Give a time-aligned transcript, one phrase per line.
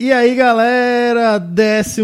[0.00, 2.02] E aí, galera, 12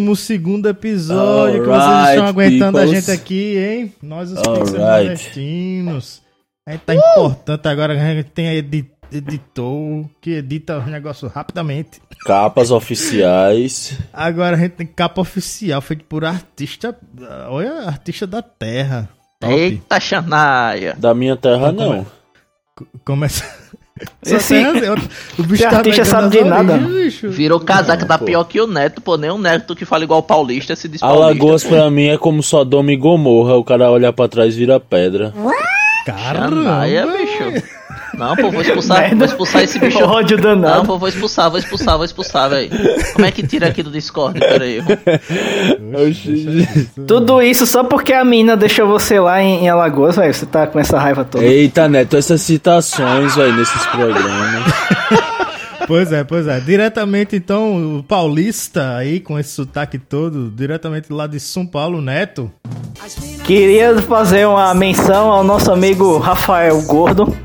[0.69, 3.07] episódio que vocês Alright, estão aguentando a peoples.
[3.07, 3.95] gente aqui, hein?
[4.03, 4.59] Nós, os Alright.
[4.65, 6.23] pixels nordestinos.
[6.67, 12.03] A gente tá importante agora, a gente tem edi editor que edita os negócios rapidamente.
[12.27, 13.97] Capas oficiais.
[14.13, 16.99] Agora a gente tem capa oficial feita por artista,
[17.49, 19.09] olha, artista da terra.
[19.39, 19.55] Top.
[19.55, 20.97] Eita, Xanaia.
[20.99, 22.07] Da minha terra, Como não.
[23.05, 23.45] Começa...
[24.27, 25.03] Esse- Só tem as-
[25.39, 26.77] o bicho esse tá artista sabe de nada.
[26.79, 27.31] bicho.
[27.31, 28.25] Virou casaca, tá pô.
[28.25, 29.17] pior que o Neto, pô.
[29.17, 31.01] Nem o Neto que fala igual paulista se diz.
[31.01, 31.69] Alagoas pô.
[31.71, 33.55] pra mim é como Sodoma e Gomorra.
[33.55, 35.33] O cara olha pra trás e vira pedra.
[36.07, 37.63] Xanaia, Caramba, bicho.
[38.19, 39.99] Não, pô, vou expulsar, vou expulsar esse bicho.
[40.05, 40.87] Ódio Não, danado.
[40.87, 42.71] pô, vou expulsar, vou expulsar, vou expulsar, velho.
[43.13, 44.39] Como é que tira aqui do Discord?
[44.41, 44.83] Pera aí.
[47.07, 50.33] Tudo isso só porque a mina deixou você lá em, em Alagoas, velho.
[50.33, 51.45] Você tá com essa raiva toda.
[51.45, 54.65] Eita, Neto, essas citações, velho, nesses programas.
[55.87, 56.61] Pois é, pois é.
[56.61, 62.51] Diretamente, então, o paulista aí, com esse sotaque todo, diretamente lá de São Paulo, Neto.
[63.45, 67.37] Queria fazer uma menção ao nosso amigo Rafael Gordo,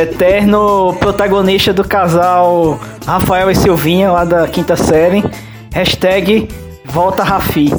[0.00, 5.22] eterno protagonista do casal Rafael e Silvinha, lá da quinta série.
[5.72, 6.48] Hashtag
[6.84, 7.70] Volta Rafi.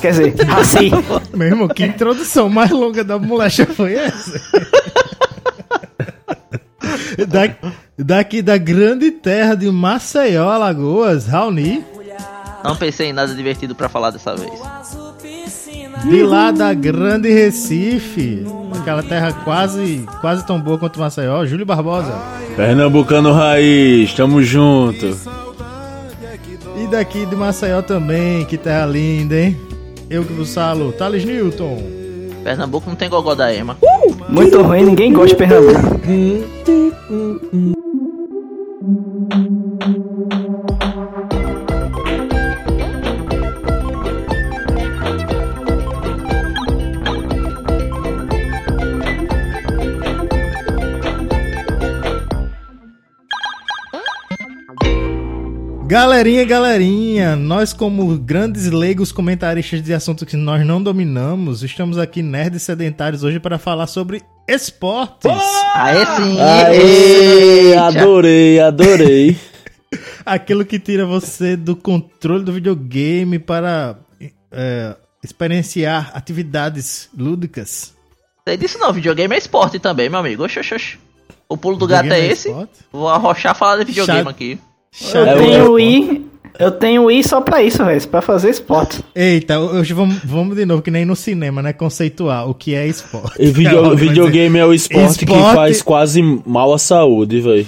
[0.00, 0.90] Quer dizer, Raci.
[1.36, 4.40] Meu irmão, que introdução mais longa da molecha foi essa?
[7.28, 7.54] Da-
[7.98, 11.84] daqui da grande terra de Maceió, Alagoas, Raoni.
[12.64, 14.50] Não pensei em nada divertido pra falar dessa vez.
[16.04, 18.44] De lá da grande Recife,
[18.80, 22.12] aquela terra quase, quase tão boa quanto Maceió, Júlio Barbosa.
[22.56, 25.16] Pernambucano Raiz, tamo junto.
[26.76, 29.56] E daqui de Maceió também, que terra linda, hein?
[30.08, 31.82] Eu que vos falo, Thales Newton.
[32.42, 33.76] Pernambuco não tem gogó da Ema.
[34.28, 36.00] Muito ruim, ninguém gosta de Pernambuco.
[55.90, 62.22] Galerinha, galerinha, nós como grandes leigos comentaristas de assuntos que nós não dominamos, estamos aqui
[62.22, 65.28] nerds sedentários hoje para falar sobre esportes.
[65.74, 66.40] Aê sim!
[66.40, 69.36] Aê, adorei, adorei.
[70.24, 73.98] Aquilo que tira você do controle do videogame para
[74.52, 77.96] é, experienciar atividades lúdicas.
[78.46, 80.44] Sei disso não, videogame é esporte também, meu amigo.
[80.44, 80.98] Oxe, oxe, oxe.
[81.48, 82.46] O pulo do gato é é esse.
[82.46, 82.74] esporte?
[82.92, 84.28] Vou arrochar falar de videogame Chato.
[84.28, 84.56] aqui.
[85.14, 86.30] Eu tenho eu- o I.
[86.58, 88.08] Eu tenho o I só pra isso, velho.
[88.08, 89.02] Pra fazer esporte.
[89.14, 91.72] Eita, hoje vamos, vamos de novo, que nem no cinema, né?
[91.72, 93.36] Conceituar o que é esporte.
[93.40, 97.66] E video- videogame é o esporte, que Esporte- faz quase mal à saúde, velho.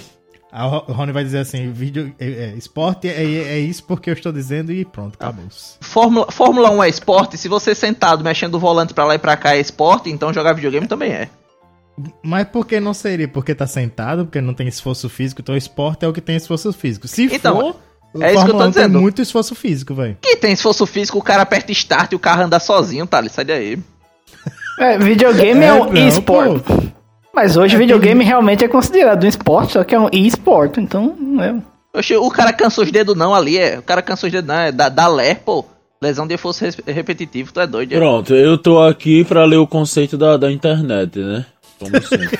[0.54, 4.14] A o Rony vai dizer assim: vídeo, é, é, esporte é, é isso porque eu
[4.14, 5.44] estou dizendo e pronto, acabou.
[5.80, 7.38] Fórmula, Fórmula 1 é esporte.
[7.38, 10.52] Se você sentado mexendo o volante pra lá e pra cá é esporte, então jogar
[10.52, 11.28] videogame também é.
[12.22, 13.28] Mas por que não seria?
[13.28, 16.72] Porque tá sentado, porque não tem esforço físico, então esporte é o que tem esforço
[16.72, 17.06] físico.
[17.06, 17.76] Se Então, for,
[18.14, 19.00] o é isso que eu tô 1 tem dizendo.
[19.00, 20.16] muito esforço físico, velho.
[20.22, 23.22] Que tem esforço físico, o cara aperta start e o carro anda sozinho, tá?
[23.28, 23.78] Sai daí.
[24.78, 26.62] É, videogame é, É, um não, e-sport.
[26.62, 26.82] pô.
[27.34, 31.16] Mas hoje É, videogame realmente é considerado um esporte, só que é um e-sport, então
[31.18, 31.54] não é.
[31.94, 33.78] Oxe, o cara cansa os dedos não ali, é.
[33.78, 35.64] O cara cansa os dedos não, é da, da lé, pô.
[36.02, 37.92] Lesão de esforço repetitivo, tu é doido.
[37.92, 37.96] é.
[37.98, 41.46] Pronto, eu tô aqui pra ler o conceito da, da internet, né?
[41.82, 42.38] Como sempre.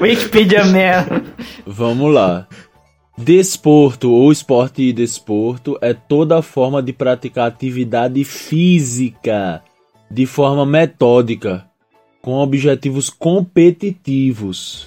[0.00, 1.22] Wikipedia merda.
[1.66, 2.46] Vamos lá.
[3.16, 9.62] Desporto ou esporte e desporto é toda forma de praticar atividade física
[10.10, 11.64] de forma metódica,
[12.20, 14.86] com objetivos competitivos,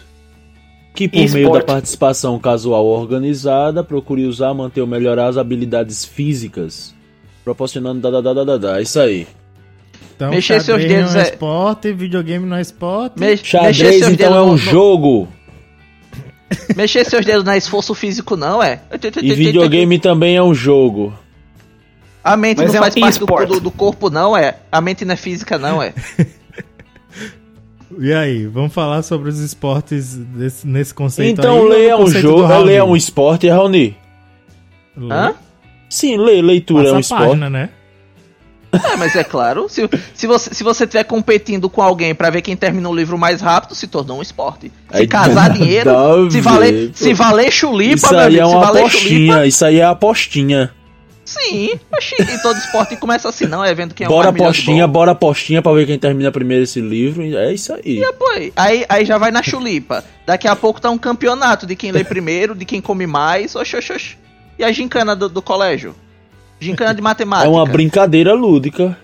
[0.96, 6.96] que por meio da participação casual organizada procure usar, manter ou melhorar as habilidades físicas,
[7.44, 8.82] proporcionando da da da da da, da.
[8.82, 9.28] Isso aí.
[10.16, 13.20] Então, Mexer seus dedos não é é- esporte, videogame não é esporte.
[13.20, 15.28] Me- mexer Xadrez seus então dedos é um no- jogo
[16.76, 18.82] Mexer seus dedos não é esforço físico, não, é.
[19.22, 21.14] e videogame também é um jogo.
[22.24, 24.56] A mente Mas não é um faz parte do, do- do corpo, não, é.
[24.72, 25.94] A mente não é física, não, é.
[28.00, 32.08] E aí, vamos falar sobre os esportes desse- nesse conceito Então aí, ler é um
[32.08, 33.96] jogo, ler é um esporte, Raoni.
[35.10, 35.34] Hã?
[35.90, 37.24] Sim, ler, leitura Passa é um esporte.
[37.28, 37.70] página, né?
[38.72, 39.68] É, mas é claro.
[39.70, 43.18] Se, se você se você estiver competindo com alguém pra ver quem termina o livro
[43.18, 44.72] mais rápido, se tornou um esporte.
[44.92, 48.66] Se casar dinheiro, a se valer, se valer chulipa, Isso meu amigo, é se uma
[48.66, 50.72] valer apostinha, isso aí é apostinha.
[51.28, 54.36] Sim, oxi, e todo esporte começa assim, não é vendo quem é o bora mais
[54.36, 54.88] de apostinha, bola.
[54.88, 57.22] bora apostinha pra ver quem termina primeiro esse livro.
[57.22, 58.02] É isso aí.
[58.18, 58.26] Pô,
[58.56, 60.06] aí, aí já vai na chulipa.
[60.26, 63.58] Daqui a pouco tá um campeonato de quem lê primeiro, de quem come mais.
[63.58, 64.18] Oxi, oxi, oxi.
[64.58, 65.94] E a gincana do, do colégio?
[66.60, 67.48] Gincana de matemática.
[67.48, 68.98] É uma brincadeira lúdica.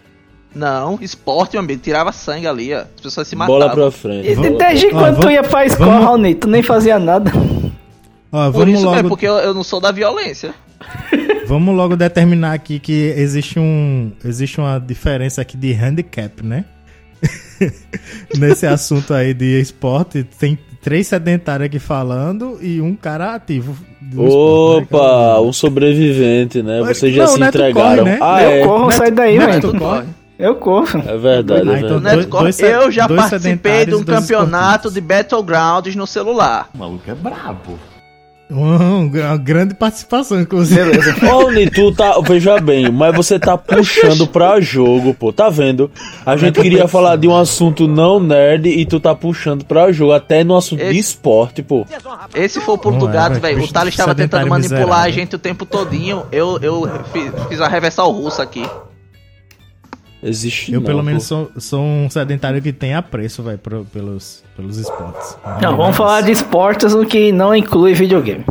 [0.56, 1.82] Não, esporte, meu amigo.
[1.82, 2.80] Tirava sangue ali, ó.
[2.82, 3.60] As pessoas se matavam.
[3.60, 4.30] Bola pra frente.
[4.30, 6.36] E desde Ó, quando tu vamos- ia pra escola, vamos- Raoni?
[6.36, 7.32] Tu nem fazia nada.
[8.32, 10.54] Ó, Por isso logo, é porque eu, eu não sou da violência.
[11.48, 16.66] vamos logo determinar aqui que existe um existe uma diferença aqui de handicap, né?
[18.38, 23.76] Nesse assunto aí de esporte, tem três sedentários aqui falando e um cara ativo.
[24.02, 26.82] do esporte, né, Opa, um sobrevivente, né?
[26.82, 27.98] Mas- Vocês já não, se Neto entregaram.
[28.04, 28.20] corre, né?
[28.22, 28.66] Ah, eu é.
[28.66, 29.80] corro, Neto- sai daí, Neto, velho.
[29.80, 30.06] corre?
[30.38, 30.88] Eu corro.
[31.08, 32.26] É verdade, é Ah, então verdade.
[32.26, 34.94] Dois- eu já participei de um campeonato esportistas.
[34.94, 36.70] de Battlegrounds no celular.
[36.76, 36.88] Uma,
[38.50, 40.84] uma grande participação, inclusive.
[40.84, 41.16] Beleza.
[41.36, 42.20] Oni, tu tá.
[42.22, 45.34] Veja bem, mas você tá puxando pra jogo, pô.
[45.34, 45.90] Tá vendo?
[46.26, 50.12] A gente queria falar de um assunto não nerd e tu tá puxando pra jogo,
[50.14, 51.86] até no assunto de Esse- esporte, pô.
[52.36, 53.64] Esse foi o pulo do é, gato, velho.
[53.64, 55.14] O Thales estava tentando manipular a miserável.
[55.14, 56.24] gente o tempo todinho.
[56.32, 58.64] Eu, eu fiz, fiz a reversal russa aqui.
[60.24, 61.06] Existe Eu, não, pelo pô.
[61.06, 65.38] menos, sou, sou um sedentário que tem apreço, velho, pro- pelos, pelos esportes.
[65.62, 68.46] Não, vamos falar de esportes no que não inclui videogame.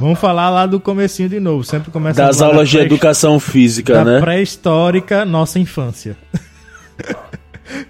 [0.00, 1.62] Vamos falar lá do comecinho de novo.
[1.62, 4.20] Sempre começa Das aulas de educação física, da né?
[4.20, 6.16] pré-histórica nossa infância.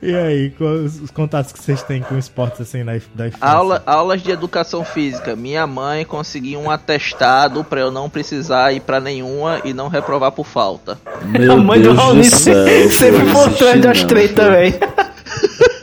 [0.02, 3.46] e aí, quais os contatos que vocês têm com esportes assim na, da infância?
[3.46, 5.36] Aula, aulas de educação física.
[5.36, 10.32] Minha mãe conseguiu um atestado pra eu não precisar ir pra nenhuma e não reprovar
[10.32, 10.98] por falta.
[11.24, 14.50] Meu a mãe Deus do Raoni sempre não, treta, pô.
[14.50, 14.74] velho.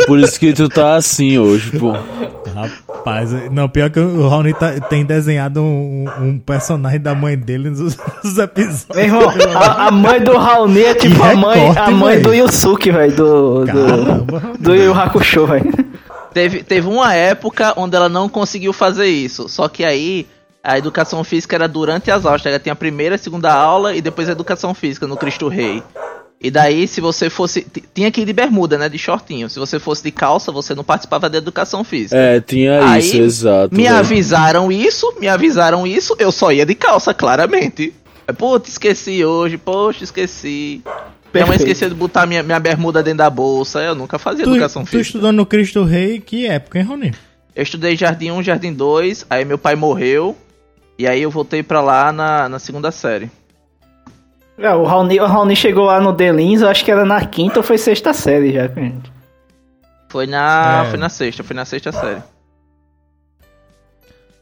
[0.05, 1.91] Por isso que tu tá assim hoje, pô.
[1.91, 2.88] Rapaz,
[3.51, 7.97] não, pior que o Raoni tá- tem desenhado um, um personagem da mãe dele nos,
[8.23, 8.87] nos episódios.
[8.95, 12.21] Meu irmão, a, a mãe do Raoni é tipo Que a mãe, a recorte, mãe
[12.21, 12.33] do.
[12.33, 13.15] Yusuke, velho.
[13.15, 14.43] Do, do, Caramba.
[14.59, 15.71] do Yu Hakusho, velho.
[16.33, 19.49] Teve, teve uma época onde ela não conseguiu fazer isso.
[19.49, 20.27] Só que aí
[20.63, 22.45] a educação física era durante as aulas.
[22.45, 25.81] Ela tinha a primeira, a segunda aula e depois a educação física no Cristo Rei.
[26.41, 27.67] E daí, se você fosse.
[27.93, 28.87] Tinha que ir de bermuda, né?
[28.87, 29.49] De shortinho.
[29.49, 32.15] Se você fosse de calça, você não participava da educação física.
[32.15, 33.75] É, tinha Aí, isso, exato.
[33.75, 33.95] Me velho.
[33.97, 37.93] avisaram isso, me avisaram isso, eu só ia de calça, claramente.
[38.25, 40.81] É, Putz, esqueci hoje, poxa, esqueci.
[41.33, 41.61] Minha mãe Perfeito.
[41.71, 44.87] esqueceu de botar minha, minha bermuda dentro da bolsa, eu nunca fazia Tu, educação tu
[44.91, 45.01] física.
[45.07, 47.13] estudou no Cristo Rei, que época, hein, Raoni?
[47.55, 50.35] Eu estudei Jardim 1, Jardim 2, aí meu pai morreu,
[50.97, 53.29] e aí eu voltei pra lá na, na segunda série.
[54.59, 57.59] É, o, Raoni, o Raoni chegou lá no Delins, eu acho que era na quinta
[57.59, 59.11] ou foi sexta série já, gente.
[60.09, 60.89] Foi na, É.
[60.89, 62.21] foi na sexta, foi na sexta série.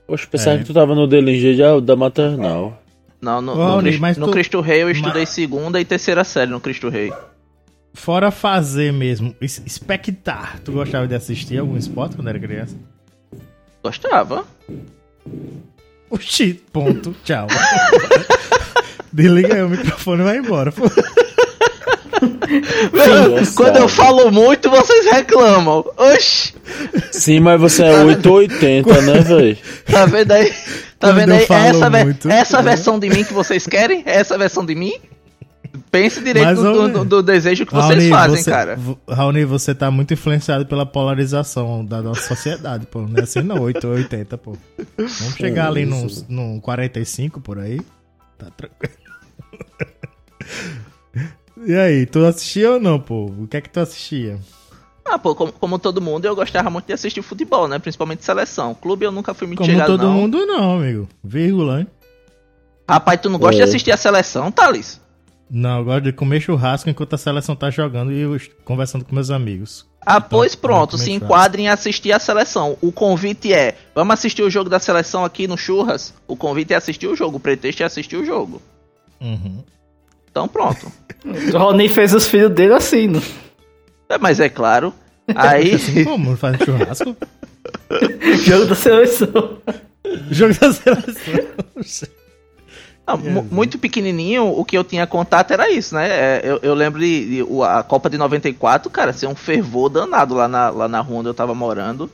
[0.07, 0.59] Poxa, pensava É.
[0.59, 2.81] que tu tava no Delinger já da maternal.
[3.21, 6.23] Não, no, Ô, no, Raoni, no tu- Cristo Rei eu estudei Mas- segunda e terceira
[6.23, 7.11] série no Cristo Rei.
[7.93, 10.59] Fora fazer mesmo, es- espectar.
[10.63, 12.75] Tu gostava de assistir algum esporte quando era criança?
[13.83, 14.45] Gostava.
[16.09, 17.47] Oxi, ponto, tchau.
[19.11, 20.71] Desliga aí o microfone e vai embora.
[20.71, 20.83] pô.
[22.19, 23.79] Nossa, Quando cara.
[23.79, 25.85] eu falo muito, vocês reclamam.
[25.97, 26.53] Oxi!
[27.11, 29.57] Sim, mas você é 880, né, velho?
[29.85, 30.49] Tá vendo aí?
[30.99, 31.45] Tá Quando vendo aí?
[31.49, 32.63] Essa, muito, essa né?
[32.71, 34.03] versão de mim que vocês querem?
[34.05, 34.93] Essa versão de mim?
[35.91, 38.79] Pense direito do, do- do- desejo que vocês Raoni, fazem, você- cara.
[39.07, 43.01] Raoni, você tá muito influenciado pela polarização da nossa sociedade, pô.
[43.01, 44.57] Não é assim não, 8 ou 80, pô.
[44.97, 47.79] Vamos chegar ali num, num 45 por aí.
[48.37, 48.93] Tá tranquilo.
[51.65, 53.25] E aí, tu assistia ou não, pô?
[53.25, 54.39] O que é que tu assistia?
[55.03, 57.79] Ah, pô, como, como todo mundo, eu gostava muito de assistir futebol, né?
[57.79, 58.75] Principalmente seleção.
[58.75, 60.11] Clube eu nunca fui muito Como chegado, todo não.
[60.13, 61.09] mundo não, amigo.
[61.23, 61.87] Vírgula, hein?
[62.87, 63.63] Rapaz, tu não gosta É.
[63.63, 65.01] de assistir a seleção, Thales?
[65.49, 69.31] Não, eu gosto de comer churrasco enquanto a seleção tá jogando e conversando com meus
[69.31, 69.87] amigos.
[70.09, 72.77] Ah, pois Então, pronto, se enquadrem em assistir a seleção.
[72.81, 76.13] O convite é, vamos assistir o jogo da seleção aqui no Churras?
[76.25, 78.61] O convite é assistir o jogo, o pretexto é assistir o jogo.
[79.19, 79.61] Uhum.
[80.31, 80.89] Então pronto.
[81.53, 83.21] O Raoni fez os filhos dele assim, né?
[84.07, 84.93] É, mas é claro.
[85.35, 85.75] Aí.
[85.75, 87.17] Assim como faz churrasco?
[88.45, 89.57] Jogo da seleção.
[90.31, 92.09] Jogo da seleção.
[93.15, 96.07] Mu- muito pequenininho, o que eu tinha contato era isso, né?
[96.09, 100.33] É, eu, eu lembro de, de a Copa de 94, cara, ser um fervor danado
[100.35, 102.09] lá na, lá na rua onde eu tava morando.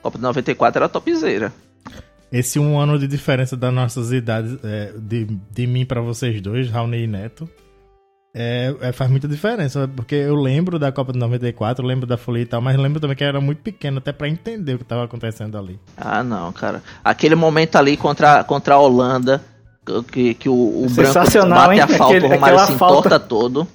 [0.00, 1.52] Copa de 94 era topzera.
[2.30, 6.70] Esse um ano de diferença das nossas idades, é, de, de mim pra vocês dois,
[6.70, 7.48] Raoni e Neto,
[8.34, 9.88] é, é, faz muita diferença.
[9.88, 13.16] Porque eu lembro da Copa de 94, lembro da Folia e tal, mas lembro também
[13.16, 15.80] que eu era muito pequeno até pra entender o que tava acontecendo ali.
[15.96, 16.82] Ah, não, cara.
[17.02, 19.42] Aquele momento ali contra, contra a Holanda,
[20.04, 21.80] que, que o, o branco bate hein?
[21.80, 22.96] a falta, Aquele- o Romário se falta.
[23.08, 23.66] importa todo.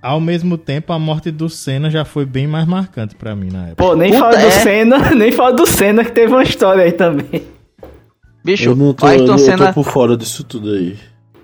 [0.00, 3.64] Ao mesmo tempo, a morte do Senna já foi bem mais marcante pra mim na
[3.68, 3.76] época.
[3.84, 4.50] Pô, nem Puta, fala do é.
[4.50, 7.42] Senna, nem fala do Senna que teve uma história aí também.
[8.44, 10.96] Bicho, Eu não tô, Ayrton eu, eu Senna, tô por fora disso tudo aí.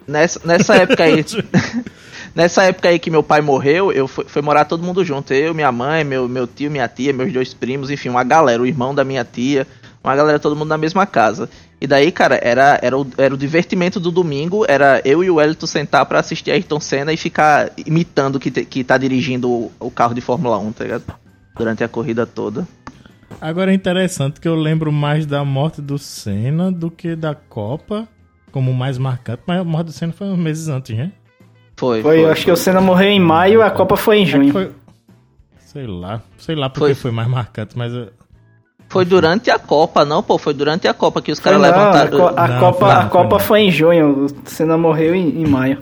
[0.07, 1.25] nessa, nessa época aí.
[2.35, 5.35] nessa época aí que meu pai morreu, eu fui, fui morar todo mundo junto.
[5.35, 8.67] Eu, minha mãe, meu, meu tio, minha tia, meus dois primos, enfim, uma galera, o
[8.67, 9.67] irmão da minha tia,
[10.03, 11.49] uma galera, todo mundo na mesma casa.
[11.81, 15.35] E daí, cara, era, era, o, era o divertimento do domingo, era eu e o
[15.37, 19.73] Wellington sentar pra assistir Ayrton Senna e ficar imitando que, te- que tá dirigindo o,
[19.81, 21.05] o carro de Fórmula 1, tá ligado?
[21.57, 22.67] Durante a corrida toda.
[23.41, 28.09] Agora é interessante que eu lembro mais da morte do Senna do que da Copa,
[28.51, 31.13] como mais marcante, mas a morte do Senna foi uns meses antes, né?
[31.77, 34.53] Foi, Foi, eu acho que o Senna morreu em maio a Copa foi em junho.
[34.53, 34.71] Foi...
[35.59, 36.95] Sei lá, sei lá porque Foi.
[36.95, 38.11] foi, mais marcante, mas eu-
[38.95, 41.69] Foi durante a Copa, não, pô, foi durante a Copa que os Foi caras não,
[41.69, 42.19] a, levantaram.
[42.19, 43.41] co- a Não, Copa, foi não, a foi Copa não.
[43.41, 45.79] foi em junho, o Senna morreu em, em maio.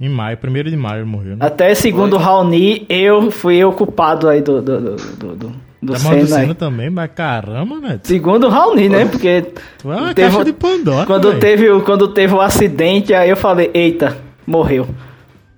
[0.00, 1.46] em maio, primeiro de maio ele morreu, né?
[1.46, 5.52] Até segundo o Raoni, eu fui eu culpado aí do, do, do, do, do, do
[5.84, 6.26] do Senna.
[6.26, 7.98] Senna também, mas caramba, né?
[8.04, 9.04] Segundo o Raoni, né?
[9.04, 13.14] Porque Tu é uma Teve- caixa de Pandora, quando teve, o- quando teve o acidente,
[13.14, 14.86] aí eu falei, eita, morreu.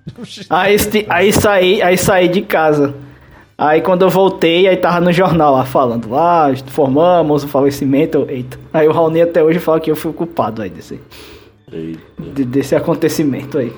[0.51, 0.77] Aí,
[1.09, 2.93] aí saí, aí saí de casa.
[3.57, 8.29] Aí quando eu voltei, aí tava no jornal lá falando, ah, formamos o falecimento, eu,
[8.29, 8.59] eita.
[8.73, 10.99] Aí o Raoni até hoje fala que eu fui o culpado aí desse,
[12.19, 13.71] de- desse acontecimento aí.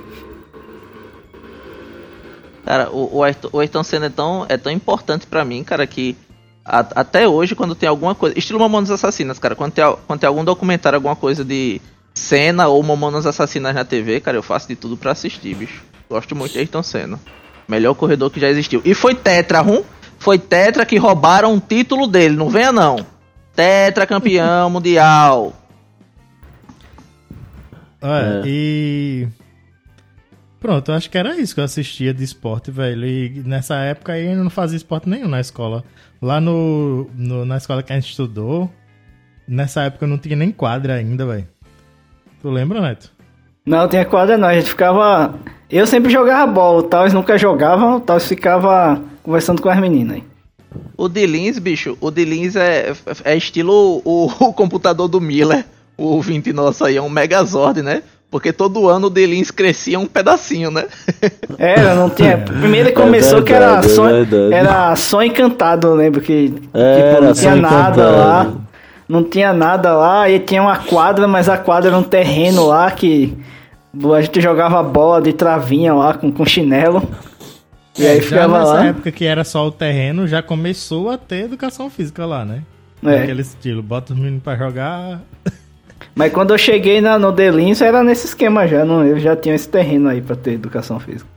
[2.66, 5.86] Cara, o, o, Ayrton, o Ayrton Senna é tão, é tão importante pra mim, cara,
[5.88, 6.16] que
[6.66, 8.38] a- até hoje, quando tem alguma coisa.
[8.38, 9.56] Estilo Mamonas Assassinas, cara.
[9.56, 11.80] Quando tem, quando tem algum documentário, alguma coisa de
[12.14, 15.82] Senna ou Mamonas Assassinas na TV, cara, eu faço de tudo pra assistir, bicho.
[16.10, 17.20] Gosto muito de Ayrton Senna.
[17.68, 18.82] Melhor corredor que já existiu.
[18.86, 19.84] E foi Tetra, rum?
[20.20, 23.06] Foi Tetra que roubaram o título dele, não venha não.
[23.56, 25.54] Tetra campeão mundial.
[28.02, 28.44] É, É.
[28.46, 29.28] e.
[30.60, 33.06] Pronto, eu acho que era isso que eu assistia de esporte, velho.
[33.06, 35.84] E nessa época aí eu não fazia esporte nenhum na escola.
[36.22, 38.72] Lá no, no- na escola que a gente estudou,
[39.48, 41.48] nessa época eu não tinha nem quadra ainda, velho.
[42.42, 43.12] Tu lembra, Neto?
[43.68, 45.36] Não, tinha quadra não, a gente ficava...
[45.70, 50.16] Eu sempre jogava bola, o Taos nunca jogava, o Taos ficava conversando com as meninas
[50.16, 50.24] aí.
[50.96, 52.94] O Dilins, bicho, o Dilins é,
[53.26, 55.66] é estilo o, o computador do Miller.
[55.98, 58.04] O ouvinte nosso aí é um Megazord, né?
[58.32, 60.86] Porque todo ano o Delins crescia um pedacinho, né?
[61.58, 62.38] Era, não tinha.
[62.38, 64.54] Primeiro ele começou que era verdade, é só, verdade.
[64.54, 68.18] era só encantado, eu lembro que tipo, Era não tinha nada Encantado.
[68.18, 68.54] lá.
[69.10, 72.92] Não tinha nada lá, e tinha uma quadra, mas a quadra era um terreno lá
[72.92, 73.38] que
[74.16, 77.08] a gente jogava bola de travinha lá com, com chinelo.
[77.98, 78.86] E aí É, já ficava nessa lá.
[78.86, 82.62] época que era só o terreno, já começou a ter educação física lá, né?
[83.04, 83.24] É.
[83.24, 85.22] Aquele estilo, bota os meninos pra jogar.
[86.16, 89.56] Mas quando eu cheguei na, no Delins era nesse esquema já, não, eu já tinha
[89.56, 91.30] esse terreno aí pra ter educação física.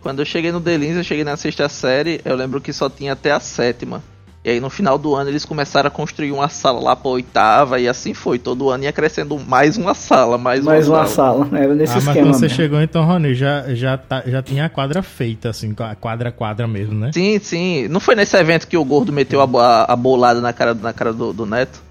[0.00, 3.12] Quando eu cheguei no Delins, eu cheguei na sexta série, eu lembro que só tinha
[3.12, 4.02] até a sétima.
[4.44, 7.80] E aí no final do ano eles começaram a construir uma sala lá pra oitava,
[7.80, 8.38] e assim foi.
[8.38, 11.44] Todo ano ia crescendo mais uma sala, mais, Mais uma, uma sala.
[11.44, 12.26] sala, era nesse ah, mas esquema.
[12.26, 12.56] quando você mesmo.
[12.56, 16.66] chegou então, Rony, já, já, tá, já tinha a quadra feita, assim, a quadra quadra
[16.68, 17.10] mesmo, né?
[17.12, 17.88] Sim, sim.
[17.88, 20.92] Não foi nesse evento que o gordo meteu a, a, a bolada na cara, na
[20.92, 21.82] cara do, do Neto?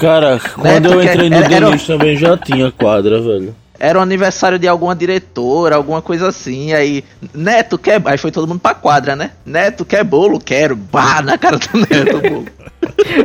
[0.00, 3.54] Cara, quando eu porque entrei no era- era- Denis também já tinha quadra, velho.
[3.82, 6.74] Era o aniversário de alguma diretora, alguma coisa assim.
[6.74, 7.02] Aí,
[7.34, 7.98] Neto quer.
[8.04, 9.30] Aí foi todo mundo pra quadra, né?
[9.46, 10.38] Neto quer bolo?
[10.38, 10.76] Quero.
[10.76, 12.20] Bah, na cara do Neto.
[12.20, 12.44] bolo.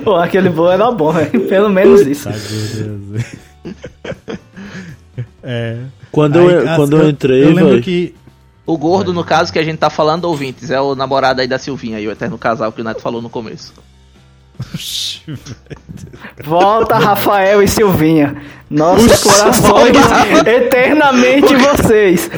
[0.04, 1.46] Pô, aquele bolo era bom, velho.
[1.50, 2.30] Pelo menos isso.
[2.30, 2.36] Tá,
[5.44, 5.78] é.
[6.12, 7.84] Quando, Aí, eu, as- quando eu entrei, Eu lembro velho.
[7.84, 8.16] que.
[8.66, 11.60] O gordo, no caso, que a gente tá falando, ouvintes, é o namorado aí da
[11.60, 13.72] Silvinha, aí, o eterno casal que o Neto falou no começo.
[16.44, 18.36] Volta, Rafael e Silvinha.
[18.70, 19.98] Nossos corações
[20.46, 22.30] eternamente vocês.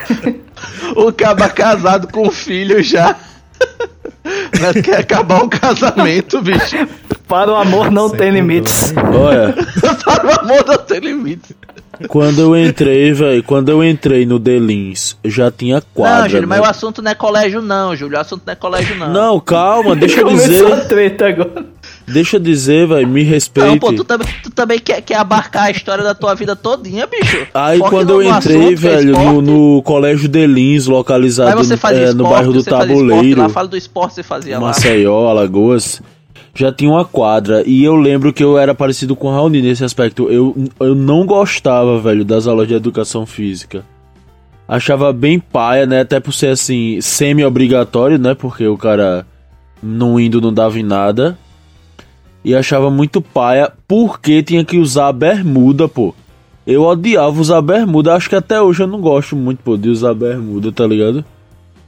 [0.96, 3.16] O caba casado com filho já.
[4.60, 6.88] Neto quer acabar o casamento, bicho.
[7.28, 8.92] Para o amor não Sei tem limites.
[8.92, 9.02] né?
[9.04, 9.56] Olha,
[10.04, 11.56] Para o amor não tem limite.
[12.08, 16.22] quando eu entrei, velho, quando eu entrei no Delins, já tinha quadra.
[16.24, 16.66] não, Júlio, mas né?
[16.68, 18.18] o assunto não é colégio, não, Júlio.
[18.18, 19.10] O assunto não é colégio, não.
[19.12, 20.88] Não, calma, deixa eu Começou a dizer.
[20.88, 21.66] treta agora.
[22.08, 23.68] Deixa eu dizer, velho, me respeite.
[23.68, 27.06] Não, pô, tu também, tu também quer, quer abarcar a história da tua vida todinha,
[27.06, 27.46] bicho.
[27.54, 32.04] Aí Foque quando eu entrei, assunto, velho, no, no colégio Delins, localizado Mas você fazia
[32.04, 34.58] é, esporte, no bairro do você fazia esporte Tabuleiro, lá, fala do esporte você fazia
[34.58, 34.68] lá.
[34.68, 36.02] Maceió, Alagoas,
[36.56, 37.62] já tinha uma quadra.
[37.68, 40.32] E eu lembro que eu era parecido com o Raoni nesse aspecto.
[40.32, 43.84] Eu, eu não gostava, velho, das aulas de educação física.
[44.66, 46.02] Achava bem paia, né?
[46.02, 48.34] Até por ser assim, semi-obrigatório, né?
[48.34, 49.28] Porque o cara
[49.84, 51.38] não indo não dava em nada.
[52.48, 56.16] E achava muito paia porque tinha que usar bermuda, pô.
[56.66, 58.14] Eu odiava usar bermuda.
[58.16, 61.26] Acho que até hoje eu não gosto muito, pô, de usar bermuda, tá ligado?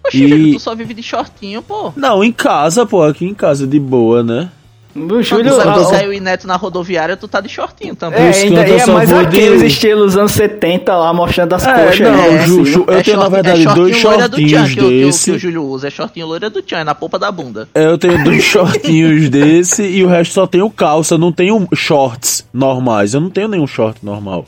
[0.05, 1.93] Oxi, E- tu só vive de shortinho, pô.
[1.95, 4.49] Não, em casa, pô, aqui em casa de boa, né?
[4.91, 5.51] Quando Júlio.
[5.53, 8.19] tu ah, saiu e Neto na rodoviária, tu tá de shortinho também.
[8.19, 11.99] É, ainda é mais aqueles estilos anos 70 lá, mostrando as É, coxas.
[11.99, 12.23] não?
[12.23, 14.73] É, Ju- eu É tenho, na short- verdade, é dois shortinho loira do Tchan shortinhos
[14.73, 15.31] que, o- que o- desse.
[15.31, 15.87] que o Júlio usa.
[15.87, 17.69] É shortinho loira do Tchan, é na polpa da bunda.
[17.75, 22.45] É, eu tenho dois shortinhos desse e o resto só tenho calça, não tenho shorts
[22.51, 23.13] normais.
[23.13, 24.45] Eu não tenho nenhum short normal.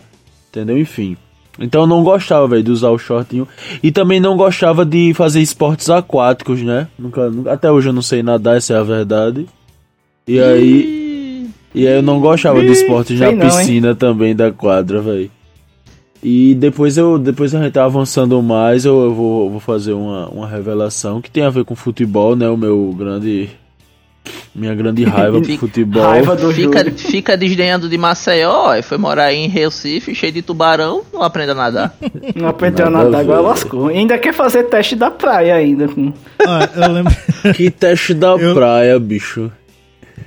[0.49, 0.77] Entendeu?
[0.77, 1.15] Enfim.
[1.59, 3.47] Então eu não gostava, velho, de usar o shortinho.
[3.83, 6.87] E também não gostava de fazer esportes aquáticos, né?
[6.97, 9.45] Nunca, nunca- até hoje eu não sei nadar, essa é a verdade.
[10.33, 11.47] E aí.
[11.73, 13.39] E aí eu não gostava de esportes na hein?
[13.39, 15.31] piscina também da quadra, velho.
[16.23, 20.27] E depois eu depois a gente tá avançando mais, eu, eu vou, vou fazer uma,
[20.29, 22.47] uma revelação que tem a ver com futebol, né?
[22.49, 23.49] O meu grande.
[24.53, 26.03] Minha grande raiva pro futebol.
[26.03, 30.43] Raiva do Fica, fica desdenhando de Maceió, ó, foi morar aí em Recife, cheio de
[30.43, 31.95] tubarão, não aprende a nadar.
[32.35, 33.47] Não aprendeu Nada a agora ver.
[33.47, 33.87] lascou.
[33.87, 35.89] Ainda quer fazer teste da praia ainda.
[36.45, 37.13] Ah, eu lembro.
[37.55, 39.49] Que teste da Eu- praia, bicho.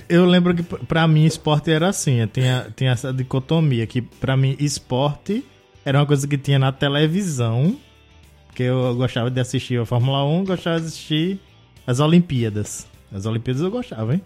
[0.09, 4.37] Eu lembro que p- pra mim esporte era assim, tinha, tinha essa dicotomia, que pra
[4.37, 5.45] mim esporte
[5.85, 7.77] era uma coisa que tinha na televisão,
[8.55, 11.41] que eu gostava de assistir a Fórmula 1, gostava de assistir
[11.87, 12.87] as Olimpíadas.
[13.13, 14.23] As Olimpíadas eu gostava, hein?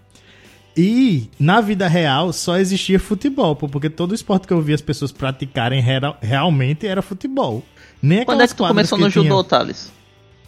[0.77, 5.11] E na vida real só existia futebol, porque todo esporte que eu via as pessoas
[5.11, 7.65] praticarem real- realmente era futebol.
[8.01, 9.93] Nem Quando é que tu começou no tinha- judô, Thales?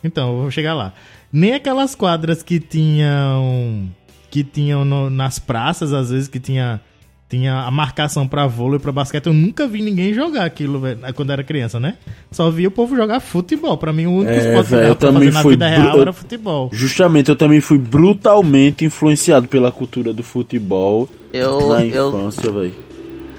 [0.05, 0.93] então, eu vou chegar lá.
[1.33, 3.91] Nem aquelas quadras que tinham.
[4.31, 6.81] Que tinham no- nas praças, às vezes, que tinha,
[7.29, 9.27] tinha a marcação pra vôlei e pra basquete.
[9.27, 11.95] Eu nunca vi ninguém jogar aquilo velho, quando era criança, né?
[12.31, 13.77] Só via o povo jogar futebol.
[13.77, 15.53] Pra mim, o único É, esporte que velho, dava eu pra também fazer na fui
[15.53, 16.71] vida real eu- era futebol.
[16.73, 22.75] Justamente, eu também fui brutalmente influenciado pela cultura do futebol Eu, na eu infância, velho.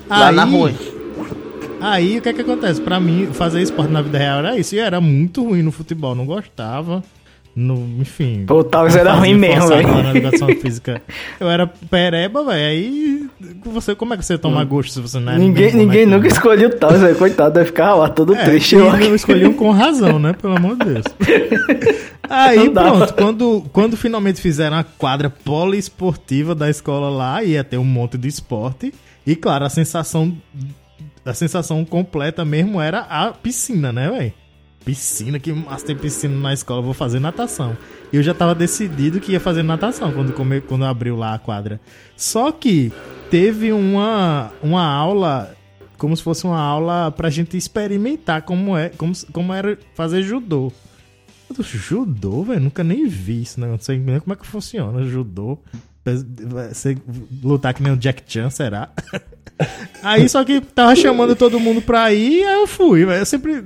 [0.10, 0.71] lá na rua.
[1.79, 2.79] Aí, o que é que acontece?
[2.79, 4.75] Pra mim, fazer esporte na vida real era isso.
[4.75, 7.03] E eu era muito ruim no futebol, não gostava.
[7.53, 8.46] No, enfim.
[8.50, 9.88] O Thales era fazia ruim mesmo, velho.
[9.89, 11.01] lá na educação física.
[11.39, 12.65] Eu era pereba, velho.
[12.70, 13.29] Aí,
[13.65, 16.27] você, como é que você toma gosto se você não é Ninguém, bom ninguém nunca
[16.27, 17.15] escolheu o Thales, velho.
[17.17, 18.75] Coitado, vai ficar lá todo É, triste.
[18.75, 19.03] eu acho.
[19.10, 20.31] não escolhiam com razão, né?
[20.34, 21.05] Pelo amor de Deus.
[22.30, 27.84] Aí, pronto, quando, quando finalmente fizeram a quadra poliesportiva da escola lá, ia ter um
[27.84, 28.93] monte de esporte.
[29.28, 30.36] E claro, a sensação.
[31.26, 34.34] A sensação completa mesmo era a piscina, né, velho?
[34.84, 37.78] Piscina, que massa tem piscina na escola, vou fazer natação.
[38.12, 41.39] E eu já tava decidido que ia fazer natação quando, come, quando abriu lá a
[41.39, 41.80] quadra.
[42.17, 42.91] Só que
[43.30, 45.56] teve uma, uma aula,
[45.98, 50.72] como se fosse uma aula pra gente experimentar como, é, como, como era fazer judô.
[51.60, 52.62] Judô, velho?
[52.62, 53.67] Nunca nem vi isso, né?
[53.67, 55.60] Não sei nem como é que funciona judô.
[56.04, 56.98] Você
[57.44, 58.90] lutar que nem o Jack Chan, será?
[60.02, 63.04] Aí só que tava chamando todo mundo pra ir, aí eu fui.
[63.04, 63.64] Eu sempre.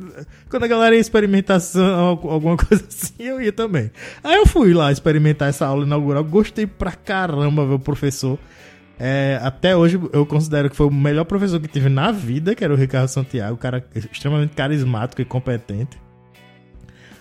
[0.50, 1.62] Quando a galera ia experimentar
[2.02, 3.90] alguma coisa assim, eu ia também.
[4.22, 6.24] Aí eu fui lá experimentar essa aula inaugural.
[6.24, 8.38] Gostei pra caramba, velho, o professor.
[9.00, 12.64] É, até hoje eu considero que foi o melhor professor que tive na vida, que
[12.64, 15.98] era o Ricardo Santiago, cara extremamente carismático e competente.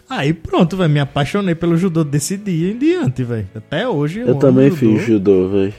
[0.08, 3.48] Aí pronto, velho, me apaixonei pelo judô desse dia em diante, velho.
[3.54, 4.76] Até hoje Eu amo também judô.
[4.76, 5.74] fiz judô, velho.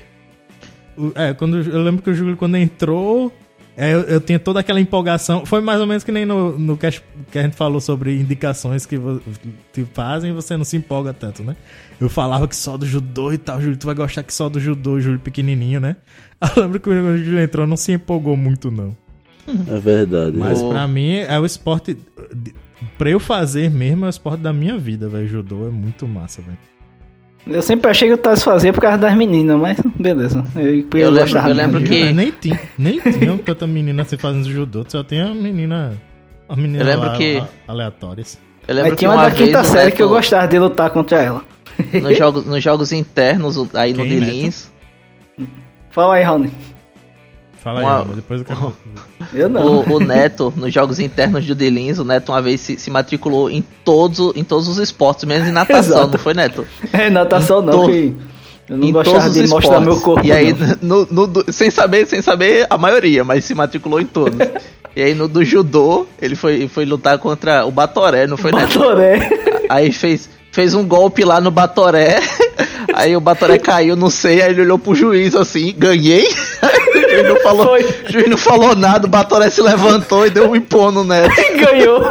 [1.13, 3.31] É, quando eu lembro que o Júlio, quando entrou,
[3.75, 5.45] é, eu, eu tinha toda aquela empolgação.
[5.45, 6.91] Foi mais ou menos que nem no, no que, a,
[7.31, 8.97] que a gente falou sobre indicações que
[9.73, 11.55] te fazem e você não se empolga tanto, né?
[11.99, 14.59] Eu falava que só do judô e tal, Júlio, tu vai gostar que só do
[14.59, 15.97] judô, Júlio pequenininho, né?
[16.55, 18.95] Eu lembro que quando o Júlio entrou, não se empolgou muito, não.
[19.67, 20.37] É verdade.
[20.37, 21.97] Mas pra mim é o esporte.
[22.81, 25.27] De- Pra eu fazer mesmo é o esporte da minha vida, velho.
[25.27, 26.57] Judô é muito massa, velho.
[27.47, 30.43] Eu sempre achei que o Thales fazia por causa das meninas, mas beleza.
[30.55, 34.49] Eu, eu, Eu lembro- eu lembro que- Nem tinha, nem tinha tanta menina assim fazendo
[34.51, 35.93] judô, só tem a menina.
[36.49, 38.39] A menina Eu lembro lá, que- aleatórias.
[38.67, 40.57] Eu lembro Mas que tinha uma, uma da quinta série que eu Neto, gostava de
[40.57, 41.43] lutar contra ela.
[42.01, 44.31] nos jogos, nos jogos internos, aí no Quem, Neto?
[44.31, 44.71] Dilins,
[45.91, 46.51] Fala aí, Raoni.
[47.65, 48.73] Fala Uma- aí, mano, depois eu quero.
[49.33, 49.79] Eu não.
[49.81, 53.49] o, o Neto, nos jogos internos do Dilins, o Neto uma vez se, se matriculou
[53.49, 56.11] em todos, em todos os esportes, menos em natação, Exato.
[56.11, 56.63] não foi, Neto?
[56.93, 58.15] É natação não, to- que
[58.69, 59.95] eu não em gostava todos de os mostrar esportes.
[59.95, 60.27] meu corpo.
[60.27, 64.37] E aí, no, no sem, saber, sem saber a maioria, mas se matriculou em todos.
[64.95, 68.77] e aí no do judô, ele foi, foi lutar contra o Batoré, não foi, Neto?
[68.77, 69.27] Batoré.
[69.69, 72.19] Aí fez, fez um golpe lá no Batoré.
[72.93, 76.29] Aí o Batoré caiu, não sei, aí ele olhou pro juiz assim, ganhei.
[77.15, 77.83] O juiz não falou, Foi.
[77.83, 81.33] o juiz não falou nada, o Batoré se levantou e deu um impor no Neto.
[81.59, 82.03] Ganhou.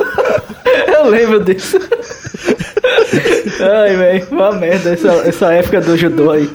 [0.88, 1.78] Eu lembro disso.
[3.60, 6.50] Ai, velho, uma merda essa, essa época do judô aí.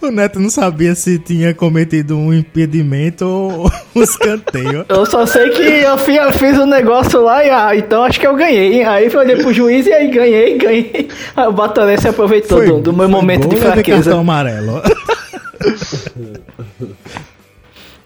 [0.00, 4.86] O Neto não sabia se tinha cometido um impedimento ou um escanteio.
[4.88, 8.18] Eu só sei que eu fiz, eu fiz um negócio lá e ah, então acho
[8.18, 8.82] que eu ganhei.
[8.84, 11.08] Aí eu olhei pro juiz e aí ganhei, ganhei.
[11.36, 14.04] Aí o Batoré se aproveitou do, do meu momento de foi fraqueza.
[14.04, 14.80] cartão amarelo.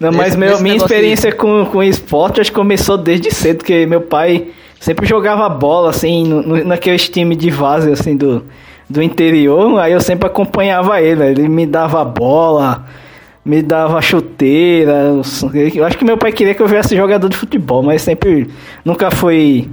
[0.01, 3.59] Não, mas Esse- meu- esse minha experiência com, com esporte acho que começou desde cedo,
[3.59, 4.47] porque meu pai
[4.79, 8.45] sempre jogava bola, assim, no, no- naqueles times de várzea, assim, do,
[8.88, 12.87] do interior, aí eu sempre acompanhava ele, ele me dava bola,
[13.45, 15.14] me dava chuteira,
[15.75, 18.49] eu, acho que meu pai queria que eu viesse jogador de futebol, mas sempre,
[18.85, 19.69] nunca fui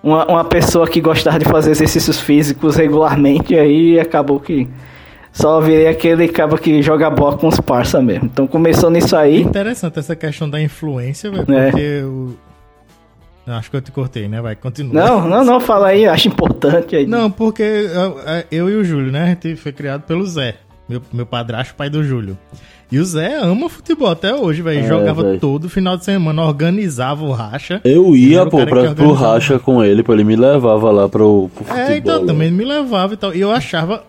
[0.00, 4.68] uma, uma pessoa que gostava de fazer exercícios físicos regularmente, aí acabou que...
[5.36, 8.24] Só virei aquele cabo que joga bola com os parça mesmo.
[8.24, 9.42] Então começou nisso aí.
[9.42, 11.70] Interessante essa questão da influência, velho, É.
[11.70, 12.34] porque o...
[13.46, 14.40] Acho que eu te cortei, né?
[14.40, 14.94] Vai, continua.
[14.94, 17.06] Não, não, não, fala aí, acho importante aí.
[17.06, 18.16] Não, porque eu,
[18.50, 19.22] eu e o Júlio, né?
[19.24, 20.54] A gente foi criado pelo Zé,
[20.88, 22.36] meu, meu padrasto, pai do Júlio.
[22.90, 24.80] E o Zé ama futebol até hoje, velho.
[24.80, 25.38] É, Jogava velho.
[25.38, 27.80] todo final de semana, organizava o racha.
[27.84, 31.50] Eu ia, pô, cara pra, pro racha com ele, pô, ele me levava lá pro,
[31.54, 31.90] pro futebol.
[31.90, 32.26] É, então né?
[32.26, 33.34] também me levava e tal.
[33.34, 34.02] E eu achava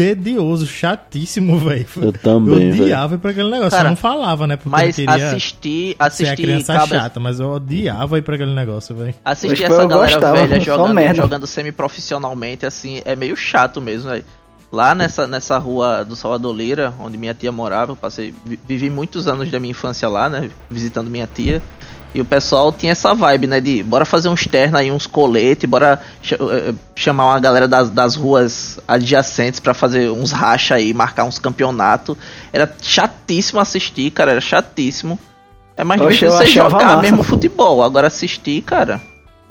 [0.00, 1.86] tedioso, chatíssimo, velho.
[2.00, 3.70] Eu também, Eu odiava ir pra aquele negócio.
[3.72, 4.56] Cara, eu não falava, né?
[4.56, 8.22] Porque Mas eu queria assistir, ser a assistir criança cabra- chata, mas eu odiava ir
[8.22, 9.14] pra aquele negócio, velho.
[9.22, 14.24] Assistir essa galera gostava, velha jogando, jogando semi-profissionalmente, assim, é meio chato mesmo, velho.
[14.72, 18.88] Lá nessa, nessa rua do Salvador Lira, onde minha tia morava, eu passei, vi- vivi
[18.88, 21.60] muitos anos da minha infância lá, né, visitando minha tia.
[22.12, 25.68] E o pessoal tinha essa vibe, né, de bora fazer uns ternos aí, uns coletes,
[25.70, 30.92] bora cha- eh, chamar uma galera das, das ruas adjacentes pra fazer uns racha aí,
[30.92, 32.16] marcar uns campeonatos.
[32.52, 35.18] Era chatíssimo assistir, cara, era chatíssimo.
[35.76, 37.02] É mais Oxe, difícil você jogar massa.
[37.02, 39.00] mesmo futebol, agora assistir, cara...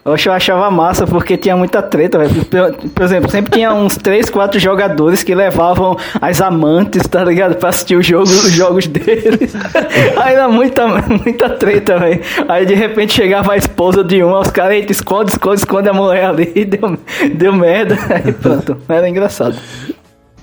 [0.10, 2.46] Oxe, eu achava massa porque tinha muita treta, velho.
[2.94, 7.56] Por, exemplo, sempre tinha uns 3, 4 jogadores que levavam as amantes, tá ligado?
[7.56, 9.54] Pra assistir o jogo, os jogos deles.
[10.18, 12.22] Aí era muita, muita treta, velho.
[12.48, 15.94] Aí de repente chegava a esposa de um, os caras, eita, esconde, esconde, esconde a
[15.94, 16.98] mulher ali, deu,
[17.36, 17.98] deu merda.
[18.10, 19.56] Aí pronto, era engraçado.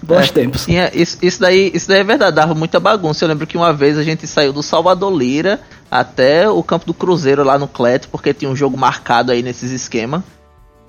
[0.02, 0.64] Bons É, tempos.
[0.66, 3.24] Tinha, isso, isso, daí, isso daí é verdade, dava muita bagunça.
[3.24, 5.58] Eu lembro que uma vez a gente saiu do Salvador Lira
[5.90, 9.70] até o campo do Cruzeiro lá no Cleto, porque tinha um jogo marcado aí nesses
[9.70, 10.22] esquemas.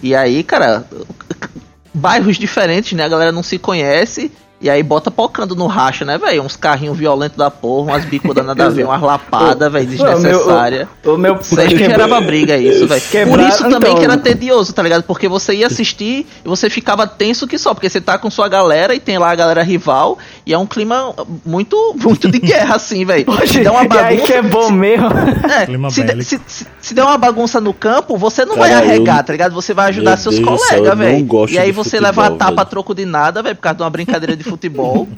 [0.01, 0.87] E aí, cara,
[1.93, 3.03] bairros diferentes, né?
[3.03, 4.31] A galera não se conhece.
[4.59, 6.41] E aí bota pocando no racha, né, velho?
[6.41, 10.87] Uns carrinhos violentos da porra, umas bicudas nada a ver, umas lapadas, velho, desnecessária.
[11.05, 13.01] O meu, o meu Sempre gerava briga isso, velho.
[13.01, 15.03] Por Quebrar- isso também então- que era tedioso, tá ligado?
[15.03, 18.47] Porque você ia assistir e você ficava tenso que só, porque você tá com sua
[18.49, 21.13] galera e tem lá a galera rival e é um clima
[21.45, 23.25] muito, muito de guerra, assim, velho.
[23.45, 24.67] Se der uma e aí que é bagunça.
[24.69, 25.07] bom mesmo.
[25.47, 28.69] É, Clima se, de- se, se, se der uma bagunça no campo, você não vai
[28.71, 29.53] Cara, eu- arregar, tá ligado?
[29.53, 31.25] Você vai ajudar Meu seus Deus eu colegas, não velho.
[31.25, 32.65] gosto E aí você futebol, leva a tapa a velho.
[32.69, 35.07] troco de nada, velho, por causa de uma brincadeira de futebol.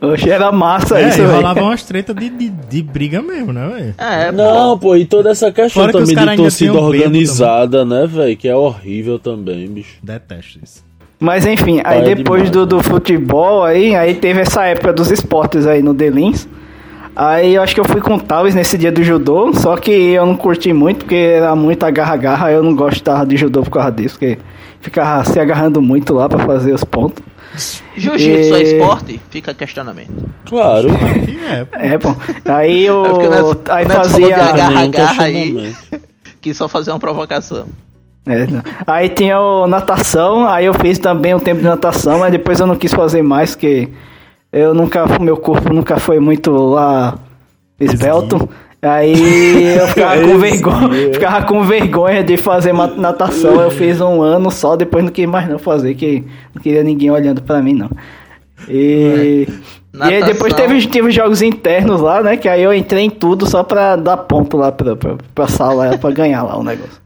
[0.00, 1.30] Oxe, era massa É, isso, velho.
[1.30, 3.94] rolava umas tretas de, de, de briga mesmo, né, velho?
[3.98, 8.06] É, Não, pô, e toda essa questão Fora que também caras de torcida organizada, né,
[8.06, 8.36] velho?
[8.36, 9.98] Que é horrível também, bicho.
[10.02, 10.82] Detesto isso.
[11.20, 12.66] Mas enfim, aí é depois demais, do, né?
[12.66, 16.48] do futebol, aí, aí teve essa época dos esportes aí no Delins.
[17.14, 19.90] Aí eu acho que eu fui com o Tavis nesse dia do judô, só que
[19.90, 23.90] eu não curti muito, porque era muito agarra-agarra, eu não gostava de judô por causa
[23.90, 24.38] disso, porque
[24.80, 27.22] ficava se agarrando muito lá pra fazer os pontos.
[27.96, 29.20] Jiu-jitsu é E- esporte?
[29.30, 30.12] Fica questionamento.
[30.46, 30.88] Claro.
[30.90, 32.14] Que é, É, pô.
[32.44, 35.74] Aí eu É Neto- aí falou de fazia agarra- agarra aí.
[36.40, 37.66] Que só fazer uma provocação.
[38.26, 38.62] É, não.
[38.86, 42.66] aí tinha o natação, aí eu fiz também um tempo de natação, mas depois eu
[42.66, 43.88] não quis fazer mais, porque
[44.52, 47.18] eu nunca, meu corpo nunca foi muito lá
[47.80, 48.48] esbelto.
[48.80, 53.60] Aí eu ficava com vergonha, ficava com vergonha de fazer natação.
[53.60, 57.10] Eu fiz um ano só, depois não quis mais não fazer, que não queria ninguém
[57.10, 57.90] olhando pra mim não.
[58.68, 59.46] E,
[59.94, 62.36] e aí depois teve, teve jogos internos lá, né?
[62.36, 65.98] Que aí eu entrei em tudo só pra dar ponto lá pra, pra, pra sala,
[65.98, 67.00] pra ganhar lá o negócio.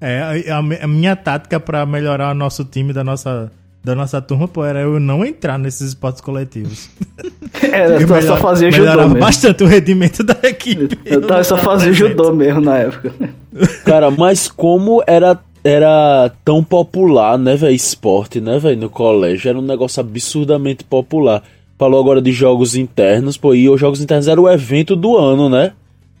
[0.00, 3.50] É, a, a minha tática pra melhorar o nosso time da nossa,
[3.88, 6.88] da nossa turma, pô, era eu não entrar nesses esportes coletivos.
[7.60, 9.18] Era, eu só, melhor- só fazia judô mesmo.
[9.18, 10.96] bastante o rendimento da equipe.
[11.04, 13.12] Eu, tava- só fazia judô mesmo na época.
[13.84, 17.74] Cara, mas como era, era tão popular, né, velho?
[17.74, 18.78] Esporte, né, velho?
[18.80, 19.48] No colégio.
[19.48, 21.42] Era um negócio absurdamente popular.
[21.78, 25.48] Falou agora de jogos internos, pô, e os jogos internos era o evento do ano,
[25.48, 25.72] né?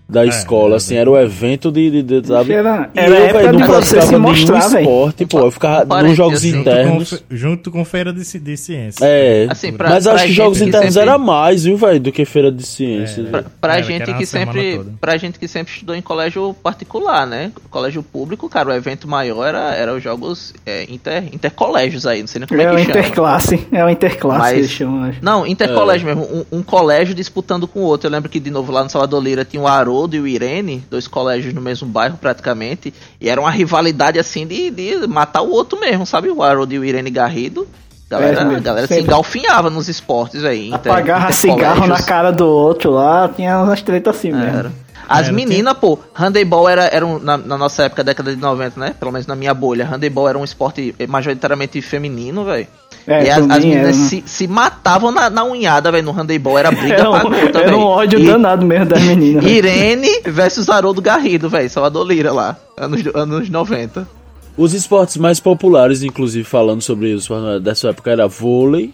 [0.08, 2.52] Da É, escola, era assim, era o evento de, de, de sabe?
[2.54, 4.80] Era- e era eu, época velho, não de você praticava se nenhum mostrar, velho.
[4.80, 7.24] esporte, pô, eu ficava Parece nos jogos assim, Junto com, internos.
[7.30, 9.04] junto com feira de, de ciência.
[9.04, 11.76] É, Assim, pra- mas eu acho pra que jogos que internos sempre- era mais, viu,
[11.76, 13.26] velho, do que feira de ciências.
[13.26, 13.30] É.
[13.30, 14.80] Pra, pra que gente que, sempre.
[15.00, 17.52] Pra gente que sempre estudou em colégio particular, né?
[17.70, 22.26] Colégio público, cara, o evento maior era, era os jogos é, inter, intercolégios aí, não
[22.28, 22.98] sei nem como é, É o que chama.
[22.98, 23.66] interclasse.
[23.70, 25.04] É o interclasse, Mas- eles chamam.
[25.04, 25.18] acho.
[25.22, 26.14] Não, intercolégio É.
[26.14, 28.06] mesmo, um, um colégio disputando com o outro.
[28.08, 29.68] Eu lembro que, de novo, lá no Salvador Lira tinha o
[29.98, 34.46] Haroldo e o Irene, dois colégios no mesmo bairro praticamente, e era uma rivalidade assim
[34.46, 36.28] de, de matar o outro mesmo, sabe?
[36.30, 37.66] O Haroldo e o Irene Garrido.
[38.08, 40.68] Galera, É mesmo, galera se engalfinhava nos esportes aí.
[40.68, 44.56] inter- Apagava cigarro na cara do outro lá, tinha umas tretas assim mesmo.
[44.58, 44.72] Era.
[45.08, 48.94] As meninas, pô, handebol era, era um, na, na nossa época, década de 90, né?
[48.98, 52.66] Pelo menos na minha bolha, handebol era um esporte majoritariamente feminino, velho.
[53.06, 53.92] É, e as, também as meninas era, né?
[54.08, 56.58] se, se matavam na, na unhada, velho, no handebol.
[56.58, 57.80] Era briga Era pra um, gota, era um velho.
[57.86, 59.44] ódio E- danado mesmo das meninas.
[59.44, 61.70] Irene versus Haroldo Garrido, velho.
[61.70, 62.56] Salvador Lira lá.
[62.76, 64.06] Anos, anos 90.
[64.56, 68.92] Os esportes mais populares, inclusive falando sobre os esportes dessa época, era vôlei,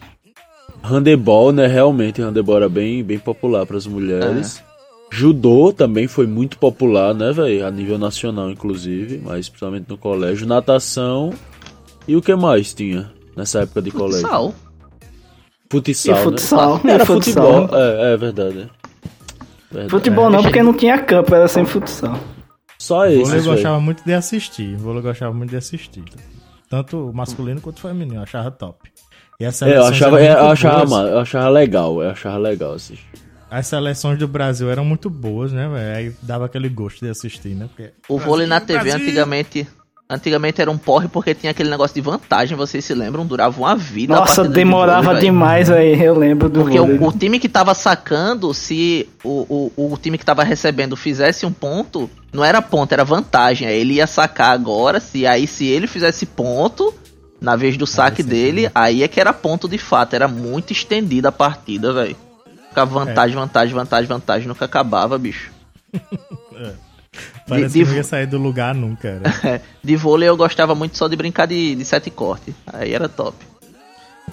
[0.83, 1.67] handebol, né?
[1.67, 4.63] Realmente, handebol era bem, bem popular para as mulheres.
[5.11, 7.67] Judô também foi muito popular, né, velho?
[7.67, 10.47] A nível nacional, inclusive, mas principalmente no colégio.
[10.47, 11.33] Natação.
[12.07, 14.21] E o que mais tinha nessa época de colégio?
[14.23, 14.55] Futsal.
[15.71, 16.25] Futsal, E né?
[16.25, 17.45] futsal, Era e futsal.
[17.63, 18.71] futebol, é, é verdade.
[19.71, 19.91] Verdade.
[19.91, 22.19] Futebol não, porque não tinha campo, era sempre futsal.
[22.79, 24.77] Só Vôlei esse, eu gostava muito de assistir.
[24.77, 26.05] Vôlei eu gostava muito de assistir.
[26.69, 28.17] Tanto masculino quanto feminino.
[28.17, 28.91] Eu achava top.
[29.41, 30.91] E as É, eu seleções achava, eram eu achava, boas.
[30.91, 33.07] ma- eu achava legal, eu achava legal assistir.
[33.51, 35.97] As seleções do Brasil eram muito boas, né, velho?
[35.97, 37.69] Aí dava aquele gosto de assistir, né?
[37.75, 39.07] Porque O vôlei na TV Brasil.
[39.07, 39.67] antigamente.
[40.09, 43.25] Antigamente era um porre porque tinha aquele negócio de vantagem, vocês se lembram?
[43.25, 44.15] Durava uma vida.
[44.15, 45.33] a Nossa, de demorava vôlei, velho.
[45.33, 46.99] demais aí, eu lembro do Porque vôlei.
[46.99, 51.47] o, o time que tava sacando, se o, o, o time que tava recebendo fizesse
[51.47, 53.67] um ponto, não era ponto, era vantagem.
[53.67, 56.93] Aí ele ia sacar agora, se aí se ele fizesse ponto,
[57.41, 60.13] na vez do saque sim, dele, aí é que era ponto de fato.
[60.15, 62.17] Era muito estendida a partida, velho.
[62.69, 63.05] Ficava É.
[63.07, 65.51] vantagem, vantagem, vantagem, vantagem, nunca acabava, bicho.
[67.49, 69.63] parece de- que não ia sair do lugar nunca, era.
[69.83, 72.55] de vôlei eu gostava muito só de brincar de, de sete corte.
[72.67, 73.37] Aí era top.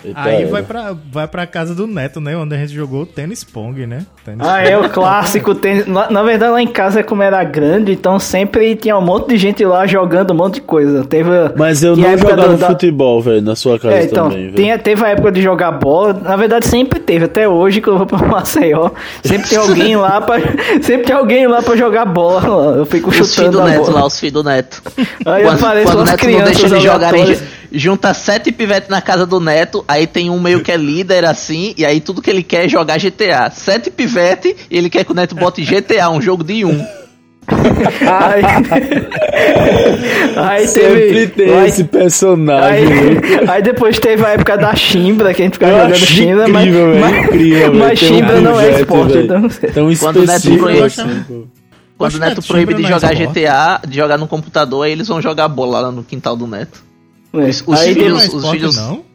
[0.03, 0.47] Eita, Aí era.
[0.51, 2.35] vai pra, vai pra casa do Neto, né?
[2.35, 4.03] Onde a gente jogou tênis pong, né?
[4.25, 5.53] Tênis Ah, é o clássico.
[5.53, 5.83] Tem...
[5.85, 9.37] Na, na verdade, lá em casa, como era grande, então sempre tinha um monte de
[9.37, 11.03] gente lá jogando um monte de coisa.
[11.03, 14.51] Teve, Mas eu não jogava do- da- futebol, velho, na sua casa É, então, também,
[14.53, 16.13] tinha, teve a época de jogar bola.
[16.13, 17.25] Na verdade, sempre teve.
[17.25, 18.89] Até hoje que eu vou pra Maceió.
[19.23, 20.39] Sempre tem alguém lá pra.
[20.81, 22.39] Sempre tem alguém lá pra jogar bola.
[22.47, 22.77] lá.
[22.77, 23.99] Eu fico Os filhos chutando do a Neto bola.
[23.99, 24.81] lá, os filhos do Neto.
[25.25, 27.60] Aí aparecem quando o Neto não deixa crianças de jogarem, aleatórias.
[27.71, 31.25] Ju- junta sete pivetes na casa do Neto, aí tem um meio que é líder
[31.25, 33.49] assim, e aí tudo que ele quer é jogar GTA.
[33.51, 36.85] Sete pivete e ele quer que o Neto bote GTA, um jogo de um.
[37.51, 38.43] Aí,
[40.37, 41.27] aí Sempre teve.
[41.27, 42.87] tem aí- esse personagem.
[42.87, 46.47] Aí, aí depois teve a época da Chimbra, que a gente ficava jogando acho Chimbra,
[46.47, 49.69] mas, incrível, velho, mas, incrível, mas Tem um Chimbra não é esporte, então não sei.
[49.71, 51.23] Tão Quando o Neto proíbe- assim.
[51.97, 53.13] Quando o Neto proíbe de Chimbra jogar.
[53.15, 56.83] GTA, de jogar no computador, aí eles vão jogar bola lá no quintal do Neto.
[57.33, 58.75] Os, os Aí filhos, não é os esporte, filhos.
[58.77, 59.11] não?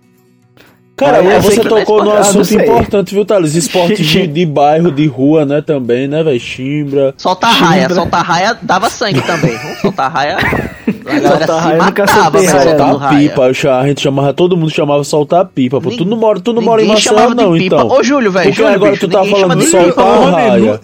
[0.97, 3.53] Cara, Aí eu você tocou num Ah, assunto importante, viu, Thales?
[3.55, 6.41] Esportes de, de bairro, de rua, né, também, né, velho?
[6.41, 7.13] Chimbra.
[7.19, 9.55] Solta a raia, solta a raia dava sangue também.
[9.59, 10.39] Vamos soltar a raia.
[10.39, 12.63] A galera Solta raia, nunca velho, raia.
[12.79, 13.29] Soltar raia.
[13.29, 15.91] pipa, cha- a gente chamava, todo mundo chamava soltar pipa, pô.
[15.91, 17.77] Tu não mora, tu não mora em de não, pipa.
[17.77, 17.89] então.
[17.89, 20.81] Ô, Júlio, velho, Porque Júlio, agora bicho, tu tá falando de soltar raia.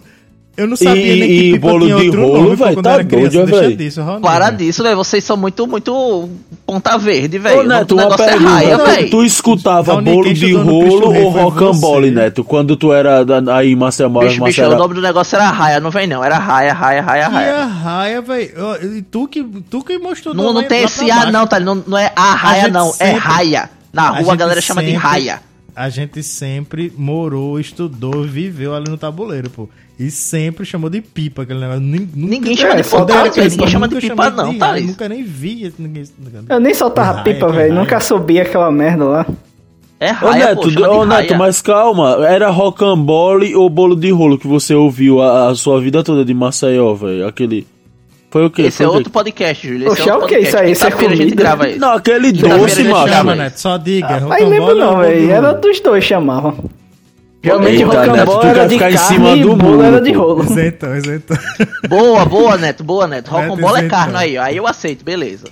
[0.54, 2.84] Eu não sabia E- nem que e pipa bolo tinha de outro rolo, velho, quando
[2.84, 3.76] tá era doido, Deixa velho.
[3.76, 4.20] disso, Ronaldo.
[4.20, 4.96] Para disso, velho.
[4.96, 6.28] Vocês são muito, muito
[6.66, 7.62] ponta verde, velho.
[7.62, 8.50] Neto, uma negócio é pergunta.
[8.50, 9.10] raia, tu- velho.
[9.10, 12.10] tu escutava Raoni, bolo de rolo ou rocambole.
[12.10, 12.44] Neto?
[12.44, 14.76] Quando tu era da- aí em Maceió, mora Bicho, bicho, Maceió.
[14.76, 16.22] o nome do negócio era raia, não vem não.
[16.22, 17.64] Era raia, raia, raia, Que é raia.
[17.64, 18.50] raia, velho.
[18.98, 21.58] E tu que, tu que mostrou Não, não tem esse A, não, tá?
[21.58, 22.92] Não, não é a raia, não.
[23.00, 23.70] É raia.
[23.90, 25.40] Na rua a, galera chama de raia.
[25.74, 29.68] A gente sempre morou, estudou, viveu ali no tabuleiro, pô.
[29.98, 31.80] E sempre chamou de pipa aquele negócio.
[31.80, 34.66] Nunca- Ninguém chama É, de que Ninguém chama de pipa, não, tá?
[34.66, 36.04] raia, Nunca nem vi ninguém.
[36.48, 37.70] Eu nem soltava Raia, pipa, que velho.
[37.72, 37.74] raia.
[37.74, 39.26] Nunca subi aquela merda lá.
[40.00, 41.38] É Ô raia, Neto, pô, chama de ô, Neto, raia.
[41.38, 46.02] mas calma, era rocambole ou bolo de rolo que você ouviu a, a sua vida
[46.02, 47.26] toda de Maceió, velho?
[47.26, 47.66] Aquele.
[48.32, 48.62] Foi o quê?
[48.62, 49.92] Esse Foi é outro podcast, Júlio.
[49.92, 50.72] Esse Oxe, é é o que isso aí?
[50.72, 51.42] Isso é Quinta-feira a gente comida?
[51.42, 51.78] grava isso.
[51.78, 53.08] Não, aquele Quinta-feira doce, macho.
[53.08, 53.34] chama.
[53.34, 54.08] Neto, só diga.
[54.08, 55.30] Aí rocambole lembro não, velho.
[55.30, 56.70] Era dos dois chamavam.
[57.44, 59.82] Geralmente Eita, Neto, tu rocambole quer era de ficar em carne cima e do bolo
[59.82, 60.44] era de rolo.
[60.44, 61.36] Isentão, isentão.
[61.90, 63.28] Boa, boa, Neto, boa, Neto.
[63.28, 64.42] Rocambole é carne aí, ó.
[64.44, 65.48] Aí eu aceito, beleza.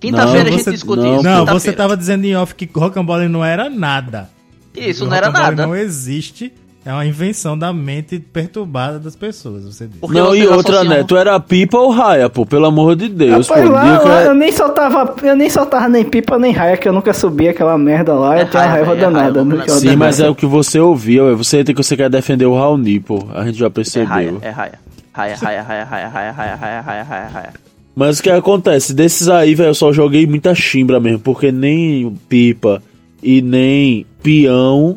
[0.00, 1.22] Quinta-feira a gente discute não, isso.
[1.22, 4.30] Não, você tava dizendo em off que rocambole não era nada.
[4.74, 5.66] Isso, não era nada.
[5.66, 6.50] não existe.
[6.88, 9.98] É uma invenção da mente perturbada das pessoas, você diz.
[10.00, 11.04] Porque não, e outra, associam- né?
[11.04, 12.46] Tu era pipa ou raia, pô?
[12.46, 13.52] Pelo amor de Deus, pô.
[13.52, 16.50] Rapaz, lá, Dia que lá é- eu nem soltava, eu nem soltava nem pipa nem
[16.50, 19.44] raia, que eu nunca subia aquela merda lá, É eu uma raia, raiva é danada.
[19.44, 19.68] lá.
[19.68, 21.34] Sim, mas é o que você ouviu, ué.
[21.34, 23.22] você tem que você quer defender o Raoni, pô.
[23.34, 24.08] A gente já É percebeu.
[24.08, 24.78] raia, é raia.
[25.12, 27.52] Raia, raia, raia, raia, raia, raia, raia, raia, raia, raia.
[27.94, 28.94] Mas o que acontece?
[28.94, 32.80] Desses aí, velho, eu só joguei muita chimbra mesmo, porque nem pipa
[33.22, 34.96] e nem peão.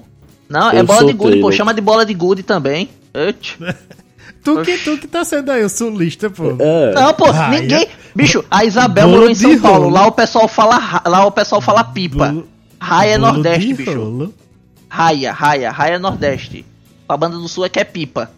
[0.52, 1.42] Não, é Eu bola de gude, pô.
[1.44, 1.56] louco.
[1.56, 2.90] Chama de bola de gude também.
[4.44, 6.56] Tu que, tu que tá sendo aí o sulista, pô.
[6.58, 6.94] É.
[6.96, 7.62] Não, pô, Raia.
[7.62, 7.88] ninguém.
[8.16, 9.84] Bicho, a Isabel morou em São Paulo.
[9.84, 9.90] rolo.
[9.94, 11.02] Lá o pessoal fala.
[11.06, 12.30] Lá o pessoal fala pipa.
[12.30, 12.48] Bolo-
[12.80, 13.94] Raia é Nordeste, de bicho.
[14.00, 14.34] rolo.
[14.90, 16.66] Raia, raia, raia é Nordeste.
[17.08, 18.32] A banda do Sul é que é pipa.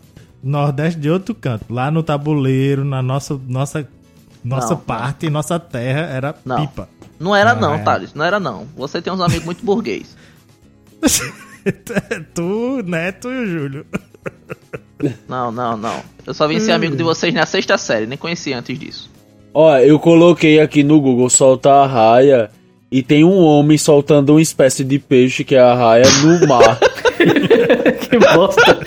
[0.43, 1.65] Nordeste de outro canto.
[1.73, 3.87] Lá no tabuleiro, na nossa, nossa,
[4.43, 6.57] nossa Não, parte, nossa terra, era Não.
[6.67, 6.89] pipa.
[7.17, 7.79] Não era Não, não, é.
[7.79, 8.13] Thales.
[8.13, 8.67] Não era não.
[8.75, 10.17] Você tem uns amigos muito burguês.
[12.33, 13.85] tu, Neto e o Júlio.
[15.27, 16.01] Não, não, não.
[16.25, 18.05] Eu só vim ser amigo de vocês na sexta série.
[18.05, 19.09] Nem conhecia antes disso.
[19.53, 22.49] Ó, eu coloquei aqui no Google soltar a raia
[22.91, 26.79] e tem um homem soltando uma espécie de peixe que é a raia no mar.
[28.03, 28.79] Que bosta.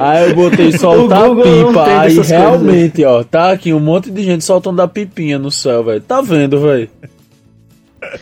[0.00, 2.00] Aí eu botei soltar pipa.
[2.00, 6.00] Aí realmente, ó, tá aqui um monte de gente soltando a pipinha no céu, velho.
[6.02, 6.90] Tá vendo, velho?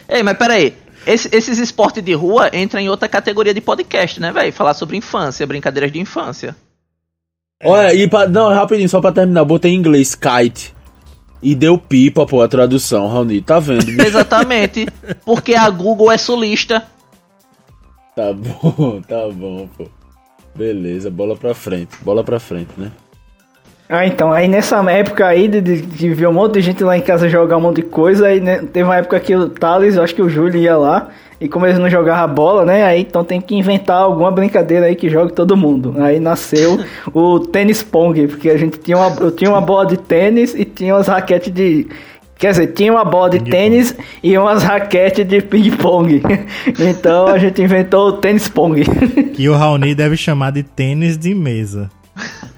[0.09, 0.73] Ei, mas peraí.
[1.07, 4.53] Esse- esses esportes de rua entram em outra categoria de podcast, né, velho?
[4.53, 6.57] Falar sobre infância, brincadeiras de infância.
[7.63, 10.75] Olha, e pra, não, rapidinho, só pra terminar, botei em inglês kite.
[11.43, 13.41] E deu pipa, pô, a tradução, Raoni.
[13.43, 13.89] Tá vendo?
[14.01, 14.87] Exatamente.
[15.25, 16.83] porque a Google é sulista.
[18.17, 19.87] tá bom, tá bom, pô.
[20.55, 21.97] Beleza, bola pra frente.
[22.03, 22.91] Bola pra frente, né?
[23.89, 27.03] Ah, então, aí nessa época aí de, de, ver um monte de gente lá em
[27.03, 30.03] casa jogar um monte de coisa, aí né, teve uma época que o Thales, eu
[30.03, 33.23] acho que o Júlio ia lá, e como eles não jogavam bola, né, aí então
[33.23, 35.97] tem que inventar alguma brincadeira aí que jogue todo mundo.
[35.99, 36.81] Aí nasceu
[37.13, 40.65] o tênis pong, porque a gente tinha uma, eu tinha uma bola de tênis e
[40.65, 41.87] tinha umas raquetes de...
[42.39, 46.21] Quer dizer, tinha uma bola de tênis e umas raquetes de ping-pong.
[46.81, 48.83] Então a gente inventou o tênis pong.
[49.35, 51.91] Que o Raoni deve chamar de tênis de mesa.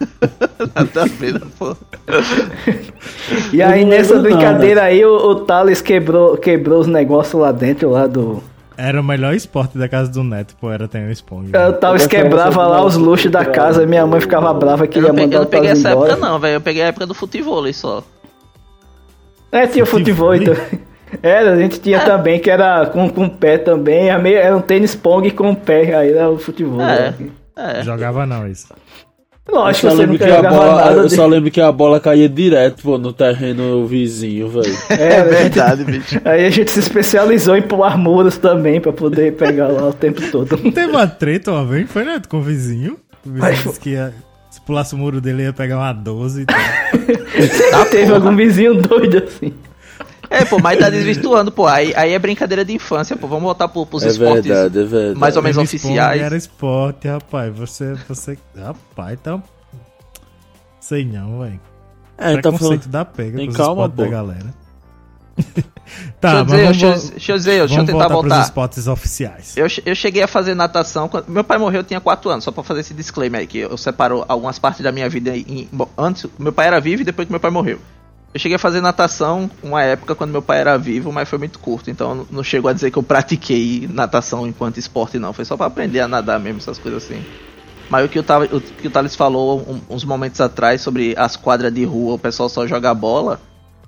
[0.75, 1.77] Nada a ver, pô.
[3.53, 8.07] E aí nessa brincadeira aí o, o Thales quebrou, quebrou os negócios lá dentro, lá
[8.07, 8.43] do...
[8.79, 11.49] Era o melhor esporte da casa do Neto, pô, era tênis pong.
[11.49, 14.99] O Thales Eu gostava quebrava lá os luxos da casa minha mãe ficava brava que
[14.99, 16.13] Eu ia não peguei, mandar eu o não peguei Thales essa embora.
[16.13, 16.55] época, não, velho.
[16.55, 18.05] Eu peguei a época do futebol só.
[19.51, 20.55] É, tinha o futebol Futebol?
[20.55, 20.79] então.
[21.23, 24.57] Era, a gente tinha também, que era com, com o pé também, era, meio, era
[24.57, 26.81] um tênis pong com o pé, aí era o futebol.
[26.83, 27.13] É.
[27.13, 27.31] né?
[27.57, 27.83] É.
[27.83, 28.75] Jogava não isso.
[29.49, 31.15] Lógico, eu só lembro que a bola, eu de...
[31.15, 34.77] só lembro que a bola caía direto, pô, no terreno vizinho, velho.
[34.91, 36.21] É, a gente- bicho.
[36.25, 40.21] Aí a gente se especializou em pular muros também, pra poder pegar lá o tempo
[40.33, 40.57] todo.
[40.59, 42.97] Teve uma treta uma vez, foi Neto, com o vizinho.
[43.25, 44.13] O vizinho Mas- disse que ia,
[44.51, 47.87] se pulasse o muro dele ia pegar uma 12 e tal.
[47.91, 49.53] Teve algum vizinho doido assim.
[50.29, 51.67] É, pô, mas tá desvirtuando, pô.
[51.67, 53.27] Aí, aí é brincadeira de infância, pô.
[53.27, 55.19] Vamos voltar pro, pros É esportes verdade, é verdade.
[55.19, 56.23] mais ou menos pong oficiais.
[56.23, 57.55] Era esporte, rapaz.
[57.57, 58.39] Você, você...
[58.57, 59.41] Rapaz, tá...
[60.81, 61.61] Sei não, velho.
[62.19, 62.87] É, tá falando...
[62.87, 64.11] Da pega Tem calma, esportes da pô.
[64.11, 64.55] galera.
[65.37, 65.69] deixa
[66.21, 68.47] tá, eu mas dizer, vamos, deixa, eu- deixa eu dizer, deixa eu tentar voltar pros
[68.47, 69.57] esportes oficiais.
[69.57, 71.09] Eu, eu cheguei a fazer natação.
[71.09, 73.59] Quando, meu pai morreu, eu tinha 4 anos, só pra fazer esse disclaimer aí, que
[73.59, 75.37] eu separo algumas partes da minha vida.
[75.37, 77.79] Em, bom, antes, meu pai era vivo e depois que meu pai morreu.
[78.37, 81.59] Eu cheguei a fazer natação uma época quando meu pai era vivo, mas foi muito
[81.59, 85.33] curto, então não- chegou a dizer que eu pratiquei natação enquanto esporte, não.
[85.33, 87.25] Foi só pra aprender a nadar mesmo, essas coisas assim.
[87.89, 91.15] Mas o que o, Tava- o que o Thales falou um- uns momentos atrás sobre
[91.17, 93.41] as quadras de rua, o pessoal só joga bola.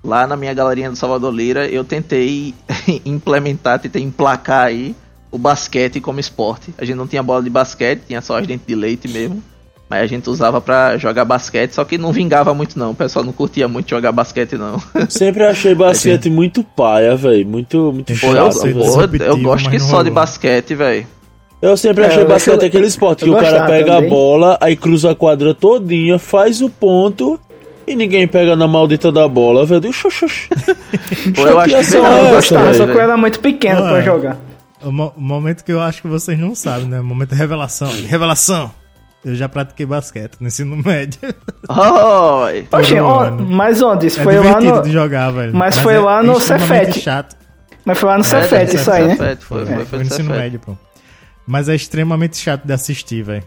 [0.03, 2.55] Lá na minha galerinha do Salvador Lira, eu tentei
[3.05, 4.95] implementar, tentei emplacar aí
[5.31, 6.73] o basquete como esporte.
[6.75, 9.43] A gente não tinha bola de basquete, tinha só as dentes de leite mesmo.
[9.89, 12.91] Mas a gente usava pra jogar basquete, só que não vingava muito não.
[12.91, 14.79] O pessoal não curtia muito jogar basquete não.
[15.09, 17.47] Sempre achei basquete muito paia, velho.
[17.47, 18.79] Muito, muito Pô, eu, chato, Chato, pô, velho.
[18.83, 20.13] disruptivo, eu gosto que só de rolou.
[20.13, 21.07] basquete, velho.
[21.61, 23.95] Eu sempre É, achei eu basquete acho- aquele esporte que eu o cara pega a
[23.95, 24.09] também.
[24.09, 27.39] bola, aí cruza a quadra todinha, faz o ponto
[27.87, 29.81] e ninguém pega na maldita da bola, velho.
[31.35, 32.73] Pô, eu acho que chateação não, é eu gostava?
[32.75, 33.89] Só que eu era muito pequeno Ué.
[33.89, 34.37] pra jogar.
[34.83, 36.99] O, mo- momento que eu acho que vocês não sabem, né?
[36.99, 37.89] O momento de revelação.
[38.07, 38.71] Revelação!
[39.23, 41.19] Eu já pratiquei basquete no ensino médio.
[42.71, 43.45] Oxe, ó, ano.
[43.45, 44.07] mas onde?
[44.07, 44.81] Isso É foi lá no.
[44.81, 45.53] de jogar, velho.
[45.55, 46.99] Mas foi lá no Cefete.
[47.01, 47.35] chato.
[47.83, 49.15] Mas foi lá no Cefete É, isso aí, né?
[49.15, 50.39] Cefete, Foi, foi, Foi, foi no ensino Cefete.
[50.43, 50.77] médio, pô.
[51.45, 53.43] Mas é extremamente chato de assistir, velho.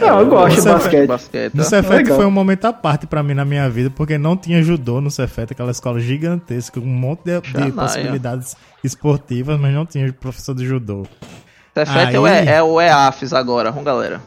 [0.00, 1.06] Não, eu gosto de basquete.
[1.06, 1.54] Basquete.
[1.54, 1.62] No.
[1.62, 5.00] Cefete foi um momento à parte pra mim na minha vida, porque não tinha judô
[5.00, 10.10] no Cefete, aquela escola gigantesca, com um monte de, de possibilidades esportivas, mas não tinha
[10.12, 11.06] professor de judô.
[11.76, 14.20] Cefet é, o Aí- E- é o EAFs agora, vamos galera.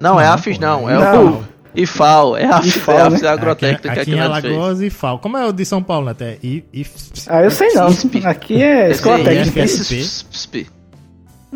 [0.00, 1.32] Não, é Não, AFIS pô, não, é é Não.
[1.40, 1.44] o
[1.74, 3.28] IFAL, é AFIS, IFAL, é AFIS né?
[3.28, 4.20] Agrotécnica aqui, aqui que em.
[4.20, 5.18] Alagoas e FAO.
[5.18, 6.12] Como é o de São Paulo, né?
[6.12, 6.86] Até I, I,
[7.28, 7.88] Ah, eu sei não.
[7.88, 8.24] ISP.
[8.26, 9.60] Aqui é escola técnica.
[9.64, 9.94] IFSP.
[9.98, 10.66] ISP.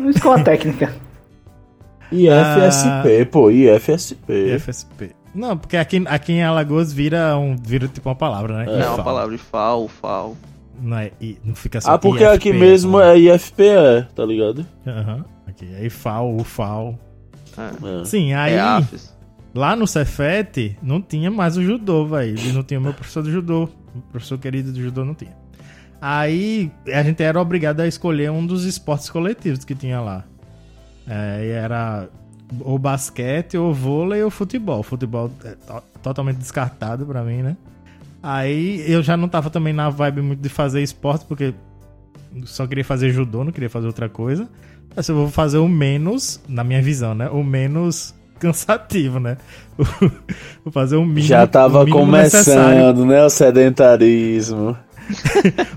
[0.09, 0.93] Escola técnica.
[2.11, 4.55] IFSP, pô, IFSP.
[4.55, 5.11] IFSP.
[5.33, 8.65] Não, porque aqui, aqui em Alagoas vira, um, vira tipo uma palavra, né?
[8.65, 9.03] Não, é uma IFAO.
[9.03, 10.37] palavra IFAL, FAL.
[10.81, 13.13] Não, é, I- não fica só Ah, porque IFP, aqui mesmo né?
[13.13, 14.65] é IFPE, tá ligado?
[14.85, 15.25] Aham.
[15.47, 16.99] Aqui é IFAO, UFAO.
[17.57, 18.05] É.
[18.05, 19.13] Sim, aí É AFIS.
[19.53, 22.37] lá no Cefet não tinha mais o judô, velho.
[22.39, 23.69] E não tinha o meu professor de judô.
[23.95, 25.35] O professor querido de judô não tinha.
[26.01, 30.23] Aí a gente era obrigado a escolher um dos esportes coletivos que tinha lá.
[31.07, 32.09] É, e era
[32.59, 34.83] ou basquete, ou vôlei, ou futebol.
[34.83, 37.55] Futebol é to- totalmente descartado pra mim, né?
[38.21, 41.53] Aí eu já não tava também na vibe muito de fazer esporte, porque
[42.45, 44.47] só queria fazer judô, não queria fazer outra coisa.
[44.95, 47.29] Mas eu vou fazer o menos, na minha visão, né?
[47.29, 49.37] O menos cansativo, né?
[50.63, 51.21] vou fazer o mínimo.
[51.27, 54.77] Já tava mínimo necessário começando, né, o sedentarismo.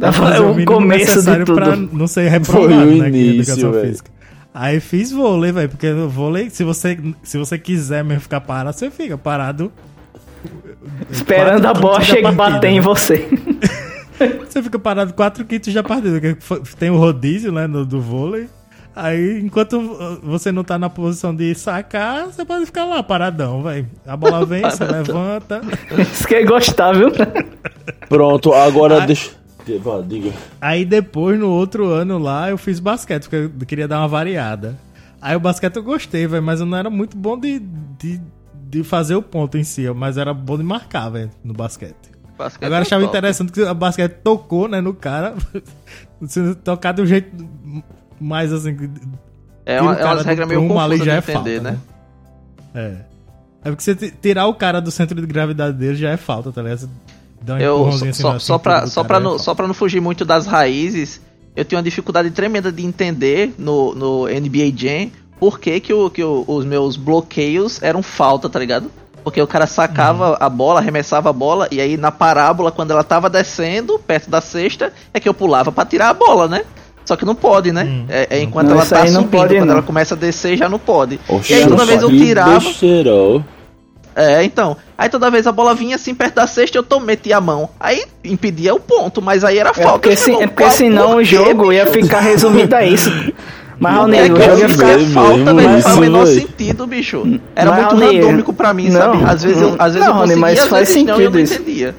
[0.01, 1.57] É o o começo de necessário tudo.
[1.57, 3.09] pra não ser reprovado, Foi o né?
[3.09, 3.89] em início, educação velho.
[3.89, 4.11] física.
[4.55, 8.79] Aí fiz vôlei, velho, porque o vôlei, se você, se você quiser mesmo ficar parado,
[8.79, 9.71] você fica parado.
[11.11, 12.81] Esperando a bola chegar e bater em né?
[12.81, 13.29] você.
[14.49, 16.21] Você fica parado 4 quintos da partida,
[16.79, 18.49] tem o rodízio, né, no, do vôlei.
[18.95, 19.79] Aí, enquanto
[20.23, 23.87] você não tá na posição de sacar, você pode ficar lá paradão, velho.
[24.07, 25.61] A bola vem, você levanta.
[26.01, 27.13] Isso que é gostar, viu?
[28.09, 29.07] Pronto, agora Ah.
[29.07, 29.33] deixa.
[30.07, 30.33] Diga.
[30.61, 34.79] Aí depois, no outro ano lá, eu fiz basquete, porque eu queria dar uma variada.
[35.21, 37.59] Aí o basquete eu gostei, velho, mas eu não era muito bom de,
[37.99, 38.19] de,
[38.71, 41.97] de fazer o ponto em si, mas era bom de marcar, velho, no basquete.
[42.37, 43.17] Basquete Agora é achava top.
[43.17, 45.35] interessante que o basquete tocou, né, no cara.
[46.27, 47.31] Se tocar de um jeito
[48.21, 48.77] mais assim.
[49.65, 51.79] É, uma, é umas regras meio confusas de é entender, falta, né?
[52.75, 52.97] É.
[53.65, 56.63] É porque você tirar o cara do centro de gravidade dele já é falta, tá
[56.63, 56.89] ligado?
[57.49, 60.01] Um Eu, só, assim só, só, pra, só, pra é não, só pra não fugir
[60.01, 61.21] muito das raízes,
[61.55, 66.09] eu tenho uma dificuldade tremenda de entender no, no NBA Jam por que, que, o,
[66.11, 68.91] que o- os meus bloqueios eram falta, tá ligado?
[69.27, 70.37] Porque o cara sacava Uhum.
[70.39, 74.41] a bola, arremessava a bola, e aí na parábola, quando ela tava descendo, perto da
[74.41, 76.63] cesta, é que eu pulava pra tirar a bola, né?
[77.05, 77.83] Só que não pode, né?
[77.83, 78.07] Hum.
[78.09, 79.73] É, é enquanto Não, ela tá subindo, pode, quando não.
[79.75, 81.19] ela começa a descer, já não pode.
[81.29, 82.61] Oxe, e aí toda vez eu tirava.
[84.15, 84.77] É, então.
[84.97, 87.69] Aí toda vez a bola vinha assim perto da cesta, eu to- metia a mão.
[87.81, 89.91] Aí impedia o ponto, mas aí era É falta.
[89.99, 93.11] porque, se, Não, é porque senão o jogo ia ficar resumido a isso.
[93.79, 94.99] Mas, É que o jogo ia ficar.
[95.13, 95.71] falta, velho.
[95.71, 97.41] Não faz o menor sentido, bicho.
[97.55, 99.25] Era Mas, muito Raoni, randômico pra mim, não, sabe?
[99.25, 101.71] Às vezes eu, às vezes não, eu conseguia, mas faz vezes não, eu não sentido
[101.71, 101.95] isso.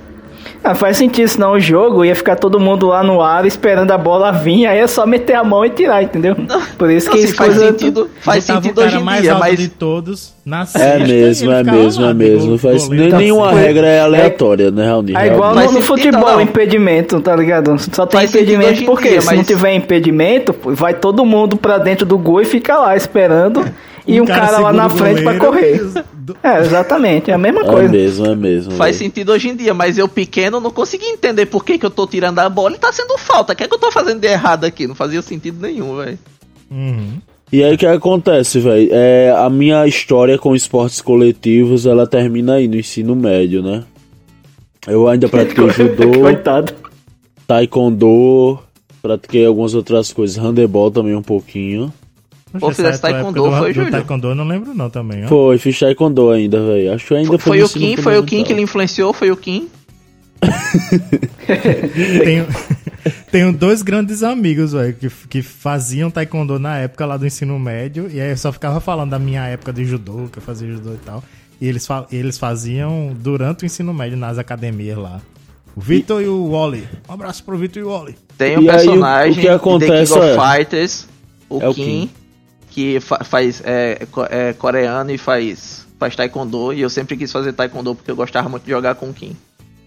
[0.63, 3.97] Ah, faz sentido, senão o jogo ia ficar todo mundo lá no ar esperando a
[3.97, 6.35] bola vir, aí é só meter a mão e tirar, entendeu?
[6.77, 7.71] Por isso que assim, isso faz coisa.
[7.71, 11.51] sentido, faz sentido hoje em mais dia, alto mas de todos na É cesta, mesmo,
[11.51, 12.57] é mesmo, lá, é mesmo.
[12.57, 13.65] Faz, nenhuma frente.
[13.65, 15.15] regra é aleatória, né, Raoni?
[15.15, 16.41] É igual Faz no, futebol, não.
[16.41, 17.77] impedimento, tá ligado?
[17.77, 22.05] Só tem Faz impedimento porque dia, se não tiver impedimento, vai todo mundo pra dentro
[22.05, 23.65] do gol e fica lá esperando.
[24.07, 26.03] E um cara, lá segura na frente pra goleiro, correr.
[26.17, 27.89] do- É, exatamente, é a mesma É coisa.
[27.89, 28.71] mesmo, é mesmo.
[28.73, 31.89] Faz sentido hoje em dia, mas eu pequeno não consegui entender por que, que eu
[31.89, 33.53] tô tirando a bola e tá sendo falta.
[33.53, 34.87] O que é que eu tô fazendo de errado aqui?
[34.87, 36.17] Não fazia sentido nenhum, velho.
[36.71, 37.19] Uhum.
[37.51, 38.89] E aí o que acontece, velho?
[38.91, 43.83] É, a minha história com esportes coletivos, ela termina aí no ensino médio, né?
[44.85, 46.73] Eu ainda pratiquei judô, Coitado.
[47.47, 48.59] taekwondo,
[49.01, 51.91] pratiquei algumas outras coisas, handebol também um pouquinho.
[52.53, 53.91] Essa fizesse taekwondo, do- foi, do Júlio?
[53.91, 55.27] taekwondo eu não lembro não também, ó.
[55.27, 56.93] Foi, fiz taekwondo ainda, velho.
[56.93, 59.37] Acho que ainda foi, Foi o Kim, foi o Kim que ele influenciou, foi o
[59.37, 59.67] Kim.
[62.23, 62.47] Tenho,
[63.31, 68.09] tenho dois grandes amigos, velho, que, que faziam taekwondo na época lá do ensino médio.
[68.11, 70.93] E aí eu só ficava falando da minha época de judô, que eu fazia judô
[70.93, 71.23] e tal.
[71.59, 75.19] E eles, fa- eles faziam durante o ensino médio nas academias lá.
[75.75, 76.87] O Vitor e, o Wally.
[77.09, 78.15] Um abraço pro Vitor e o Wally.
[78.37, 81.07] Tem um E aí, o- personagem o que de The acontece King of é- Fighters,
[81.49, 82.09] o É o Kim, Kim.
[82.70, 86.74] Que fa- faz é, é coreano e faz, faz taekwondo.
[86.74, 89.36] E eu sempre quis fazer taekwondo porque eu gostava muito de jogar com Kim.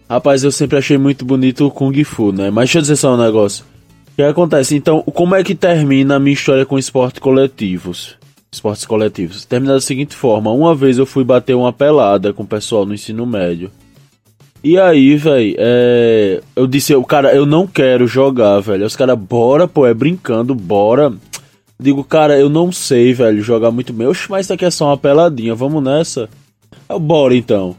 [0.09, 2.51] Rapaz, eu sempre achei muito bonito o Kung Fu, né?
[2.51, 3.65] Mas deixa eu dizer só um negócio.
[4.13, 4.75] O que acontece?
[4.75, 8.17] Então, como é que termina a minha história com esportes coletivos?
[8.53, 9.45] Esportes coletivos.
[9.45, 10.51] Termina da seguinte forma.
[10.51, 13.71] Uma vez eu fui bater uma pelada com o pessoal no ensino médio.
[14.63, 16.43] E aí, velho, é...
[16.57, 18.85] eu disse, cara, eu não quero jogar, velho.
[18.85, 21.13] Os caras, bora, pô, é brincando, bora.
[21.81, 24.07] Digo, cara, eu não sei, velho, jogar muito bem.
[24.07, 26.29] Oxe, mas isso aqui é só uma peladinha, vamos nessa?
[26.89, 27.75] Eu, bora então.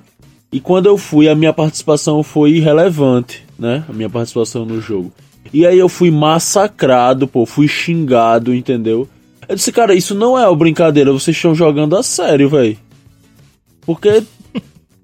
[0.52, 3.86] E quando eu fui, a minha participação foi irrelevante, né?
[3.88, 5.12] A minha participação no jogo.
[5.54, 9.08] E aí eu fui massacrado, pô, fui xingado, entendeu?
[9.48, 12.78] Eu disse, cara, isso não é brincadeira, vocês estão jogando a sério, velho.
[13.82, 14.24] Porque.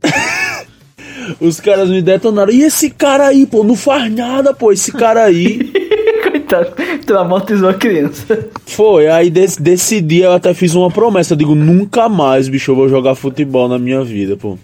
[1.40, 2.52] Os caras me detonaram.
[2.52, 5.72] E esse cara aí, pô, não faz nada, pô, esse cara aí.
[6.24, 6.74] Coitado,
[7.08, 8.48] tu amortizou a criança.
[8.66, 11.34] Foi, aí desse, desse dia eu até fiz uma promessa.
[11.34, 14.58] Eu digo, nunca mais, bicho, eu vou jogar futebol na minha vida, pô.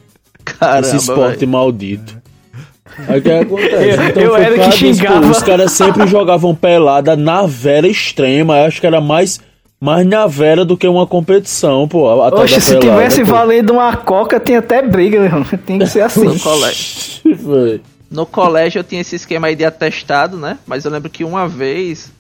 [0.46, 1.52] Caramba, esse esporte velho.
[1.52, 2.22] maldito.
[3.08, 3.74] Aí o que acontece?
[3.74, 5.28] Eu- Então eu foi era que disso, pô, xingava.
[5.32, 8.58] Os caras sempre jogavam pelada na vera extrema.
[8.60, 9.40] Eu acho que era mais,
[9.80, 12.04] mais na vera do que uma competição, pô.
[12.14, 13.32] Oxe, da se pelada, tivesse pô.
[13.32, 15.46] valendo uma coca, tinha até briga, meu irmão.
[15.66, 16.26] Tem que ser assim.
[16.26, 17.82] No colégio.
[18.12, 20.60] No colégio eu tinha esse esquema aí de atestado, né?
[20.68, 22.12] Mas eu lembro que uma vez,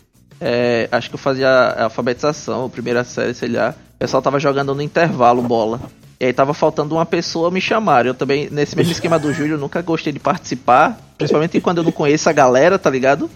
[0.43, 3.73] é, acho que eu fazia a alfabetização, primeira série, sei lá.
[3.95, 5.79] O pessoal tava jogando no intervalo bola.
[6.19, 8.09] E aí tava faltando uma pessoa, me chamaram.
[8.09, 10.97] Eu também, nesse mesmo esquema do Júlio, nunca gostei de participar.
[11.17, 13.29] Principalmente quando eu não conheço a galera, tá ligado?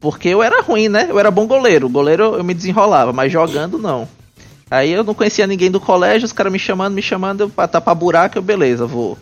[0.00, 1.06] Porque eu era ruim, né?
[1.08, 1.88] Eu era bom goleiro.
[1.88, 4.08] Goleiro eu me desenrolava, mas jogando não.
[4.70, 7.68] Aí eu não conhecia ninguém do colégio, os caras me chamando, me chamando, eu, pra
[7.68, 9.16] tapar buraco, eu, beleza, vou.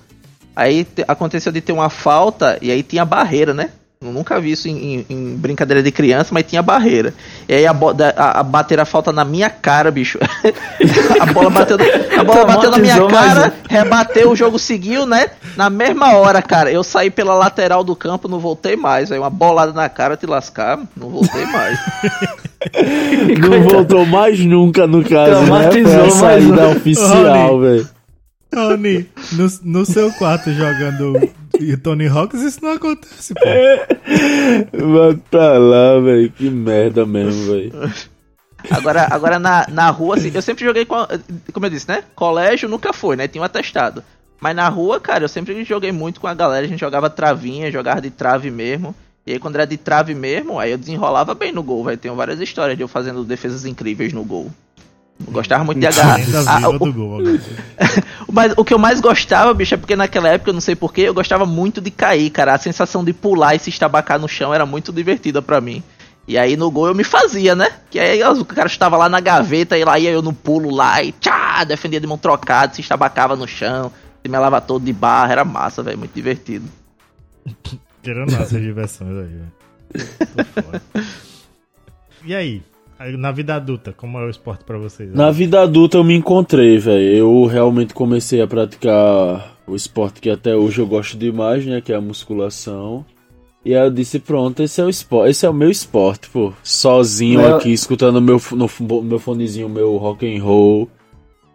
[0.56, 3.70] Aí te- aconteceu de ter uma falta e aí tinha barreira, né?
[4.04, 7.14] Eu nunca vi isso em, em- em brincadeira de criança, mas tinha barreira.
[7.48, 10.18] E aí a, bo- da- a, a bateram a falta na minha cara, bicho.
[11.20, 11.76] a bola bateu,
[12.18, 15.26] a bola bateu na minha Traumatizou mais cara, rebateu, o jogo seguiu, né?
[15.56, 19.12] Na mesma hora, cara, eu saí pela lateral do campo, não voltei mais.
[19.12, 21.78] Aí uma bolada na cara, te lascar, não voltei mais.
[23.48, 25.70] Não voltou mais nunca no caso, né?
[25.70, 26.72] Foi Traumatizou a mais saída um.
[26.72, 27.88] oficial, velho.
[28.52, 29.46] Tony, no,
[29.80, 31.28] no seu quarto jogando
[31.58, 33.40] e Tony Hawks, isso não acontece, pô.
[34.92, 36.30] Vai pra lá, velho.
[36.30, 37.72] Que merda mesmo, velho.
[38.70, 40.94] Agora, agora na, na rua, assim, eu sempre joguei com.
[40.94, 41.08] a-
[41.52, 42.04] Como eu disse, né?
[42.14, 43.26] Colégio nunca foi, né?
[43.26, 44.04] Tinha um atestado.
[44.40, 46.64] Mas na rua, cara, eu sempre joguei muito com a galera.
[46.64, 48.94] A gente jogava travinha, jogava de trave mesmo.
[49.26, 51.96] E aí, quando era de trave mesmo, aí eu desenrolava bem no gol, velho.
[51.98, 54.50] Tenho várias histórias de eu fazendo defesas incríveis no gol.
[55.24, 56.18] Eu gostava muito de agarrar.
[56.48, 57.18] Ah, o- gol
[58.32, 61.02] mas o que eu mais gostava, bicho, é porque naquela época, eu não sei porquê,
[61.02, 62.54] eu gostava muito de cair, cara.
[62.54, 65.82] A sensação de pular e se estabacar no chão era muito divertida pra mim.
[66.26, 67.68] E aí no gol eu me fazia, né?
[67.90, 71.02] Que aí o cara estava lá na gaveta e lá ia eu no pulo lá
[71.02, 73.92] e tchá, defendia de mão trocada, se estabacava no chão,
[74.22, 76.64] se me lava todo de barra, era massa, velho, muito divertido.
[78.02, 80.80] Tirando nossas diversões aí, velho.
[82.24, 82.62] E aí?
[83.18, 85.12] Na vida adulta, como é o esporte pra vocês?
[85.12, 87.04] Na vida adulta eu me encontrei, velho.
[87.16, 91.80] Eu realmente comecei a praticar o esporte que até hoje eu gosto demais, né?
[91.80, 93.04] Que é a musculação.
[93.64, 96.52] E aí eu disse, pronto, esse é o esporte, esse é o meu esporte, pô.
[96.64, 98.68] Sozinho Eu- aqui, escutando meu, no,
[99.02, 100.88] meu fonezinho, meu rock and roll.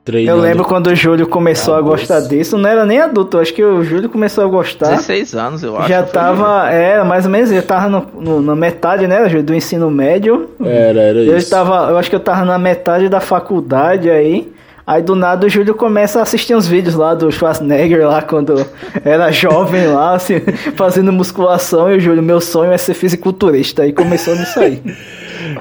[0.07, 0.41] Eu Treinando.
[0.41, 2.29] lembro quando o Júlio começou a Ah, gostar moço.
[2.29, 4.89] disso, não era nem adulto, acho que o Júlio começou a gostar.
[4.91, 5.89] 16 anos, eu acho.
[5.89, 9.53] já tava, é, mais ou menos, já tava no, no- na metade, né, Júlio, do
[9.53, 10.49] ensino médio.
[10.63, 11.49] Era, era Eu isso.
[11.49, 14.51] tava, eu acho que eu tava na metade da faculdade aí.
[14.85, 18.65] Aí do nada o Júlio começa a assistir uns vídeos lá do Schwarzenegger lá quando
[19.03, 20.39] era jovem lá, assim,
[20.77, 21.91] fazendo musculação.
[21.91, 23.81] E o Júlio, meu sonho é ser fisiculturista.
[23.83, 24.81] Aí começou nisso aí.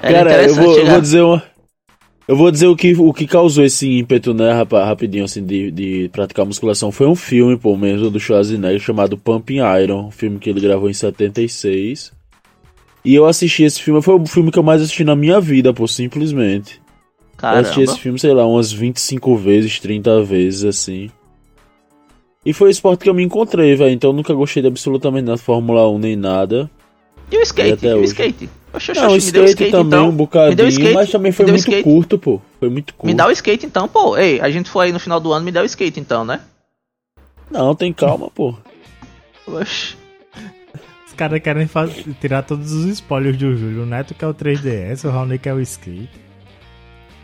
[0.01, 1.01] Era Cara, eu vou, eu vou né?
[1.01, 1.42] dizer uma.
[2.28, 5.70] Eu vou dizer o que, o que causou esse ímpeto, né, rapa- rapidinho, assim, de,
[5.70, 6.90] de praticar musculação.
[6.90, 10.90] Foi um filme, pô, mesmo, do Schwarzenegger, chamado Pumping Iron, um filme que ele gravou
[10.90, 12.12] em 76.
[13.04, 15.72] E eu assisti esse filme, foi o filme que eu mais assisti na minha vida,
[15.72, 16.80] pô, simplesmente.
[17.40, 17.82] Eu assisti Caramba.
[17.92, 21.08] esse filme, sei lá, umas 25 vezes, 30 vezes, assim.
[22.44, 23.90] E foi o esporte que eu me encontrei, velho.
[23.92, 26.68] Então eu nunca gostei de absolutamente nada Fórmula 1 nem nada.
[27.30, 27.72] E o skate?
[27.72, 28.48] até E o skate?
[28.76, 30.08] Oxe, oxe, Não, me deu skate, também, então.
[30.08, 31.82] um bocadinho, Me deu skate, mas também foi me deu muito skate.
[31.82, 32.40] curto, pô.
[32.60, 33.06] Foi muito curto.
[33.06, 34.16] Me dá o skate então, pô.
[34.18, 36.40] Ei, a gente foi aí no final do ano, me dá o skate então, né?
[37.50, 38.54] Não, tem calma, pô.
[39.46, 39.96] Oxe.
[41.06, 43.84] Os caras querem faz- tirar todos os spoilers do Júlio.
[43.84, 46.10] O Neto quer o 3DS, o Raoni quer o skate.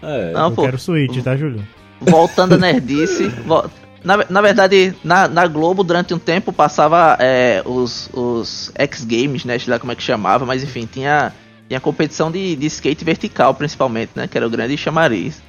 [0.03, 0.33] É.
[0.33, 0.63] Não, eu pô.
[0.63, 1.63] quero o Switch, tá, Júlio?
[2.01, 3.29] Voltando à nerdice.
[3.29, 3.71] vo-
[4.05, 9.59] Na, na verdade, na, na Globo, durante um tempo, passava é, os, os X-Games, né?
[9.59, 11.33] Sei lá como é que chamava, mas enfim, tinha,
[11.69, 14.27] tinha competição de, de skate vertical, principalmente, né?
[14.27, 15.41] Que era o grande chamariz.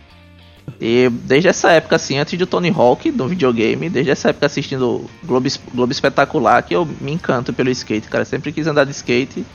[0.79, 5.09] E desde essa época, assim, antes do Tony Hawk, do videogame, desde essa época assistindo
[5.23, 8.25] Globo, Globo Espetacular, que eu me encanto pelo skate, cara.
[8.25, 9.45] Sempre quis andar de skate,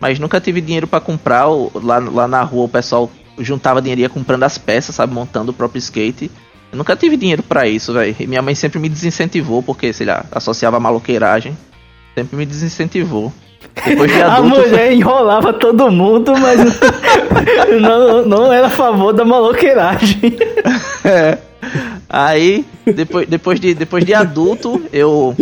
[0.00, 1.46] mas nunca tive dinheiro pra comprar.
[1.46, 5.12] Lá, lá na rua o pessoal juntava dinheiro ia comprando as peças, sabe?
[5.12, 6.30] Montando o próprio skate.
[6.76, 8.14] Eu nunca tive dinheiro pra isso, velho.
[8.20, 11.56] E minha mãe sempre me desincentivou, porque, sei lá, associava a maloqueiragem.
[12.14, 13.32] Sempre me desincentivou.
[13.82, 14.60] Depois de A adulto.
[14.60, 16.60] mulher enrolava todo mundo, mas
[17.80, 20.36] não, não era a favor da maloqueiragem.
[21.02, 21.38] É.
[22.08, 25.34] Aí, depois, depois, de, depois de adulto, eu.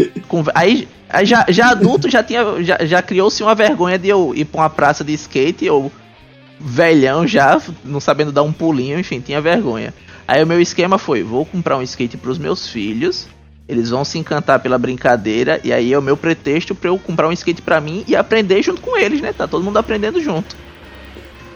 [0.55, 2.62] Aí, aí já, já adulto já tinha.
[2.62, 5.64] Já, já criou-se uma vergonha de eu ir pra uma praça de skate.
[5.64, 5.91] Eu
[6.61, 9.93] velhão já, não sabendo dar um pulinho, enfim, tinha vergonha.
[10.27, 13.27] Aí o meu esquema foi: vou comprar um skate pros meus filhos.
[13.66, 17.29] Eles vão se encantar pela brincadeira e aí é o meu pretexto para eu comprar
[17.29, 19.33] um skate para mim e aprender junto com eles, né?
[19.33, 20.55] Tá todo mundo aprendendo junto.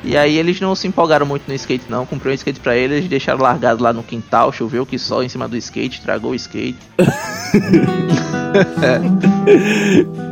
[0.03, 3.09] E aí eles não se empolgaram muito no skate não, comprei um skate para eles,
[3.09, 6.79] deixaram largado lá no quintal, choveu que só em cima do skate, tragou o skate.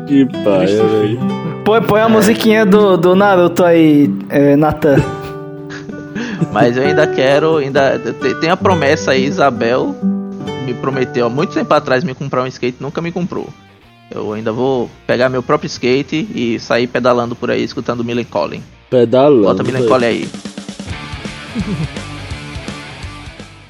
[0.07, 1.19] Que paia, velho.
[1.65, 5.03] Põe, põe a musiquinha do, do Naruto aí, é, Natan.
[6.53, 9.95] Mas eu ainda quero, ainda te- tem a promessa aí, Isabel
[10.65, 13.49] me prometeu há muito tempo atrás me comprar um skate, nunca me comprou.
[14.11, 18.63] Eu ainda vou pegar meu próprio skate e sair pedalando por aí escutando Millen Collin.
[18.91, 19.43] Pedalando.
[19.43, 19.87] Bota Millen.
[19.87, 20.29] Collin aí.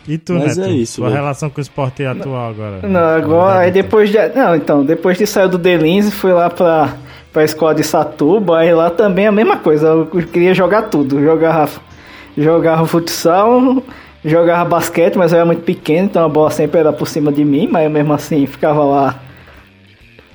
[0.08, 0.68] E tu, Mas Neto?
[0.70, 2.86] é isso, Sua relação com o esporte atual agora?
[2.86, 4.16] Não, agora, aí depois de.
[4.36, 6.94] Não, então, depois de sair do Delins, fui lá pra,
[7.32, 9.88] pra escola de Satuba, aí lá também a mesma coisa.
[9.88, 11.20] Eu queria jogar tudo.
[11.20, 11.68] Jogava,
[12.36, 13.82] jogava futsal,
[14.24, 17.44] jogava basquete, mas eu era muito pequeno, então a bola sempre era por cima de
[17.44, 19.20] mim, mas eu mesmo assim ficava lá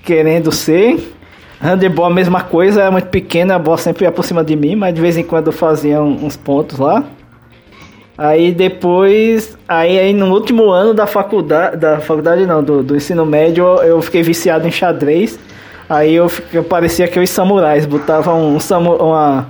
[0.03, 1.13] querendo ser.
[1.61, 4.75] Handebol a mesma coisa, era muito pequeno, a bola sempre ia por cima de mim,
[4.75, 7.03] mas de vez em quando eu fazia um- uns pontos lá.
[8.17, 13.25] Aí depois, aí, aí no último ano da faculdade, da faculdade não, do, do ensino
[13.25, 15.39] médio, eu, fiquei viciado em xadrez.
[15.89, 19.47] Aí eu, eu parecia que os samurais, botava um, samu, uma...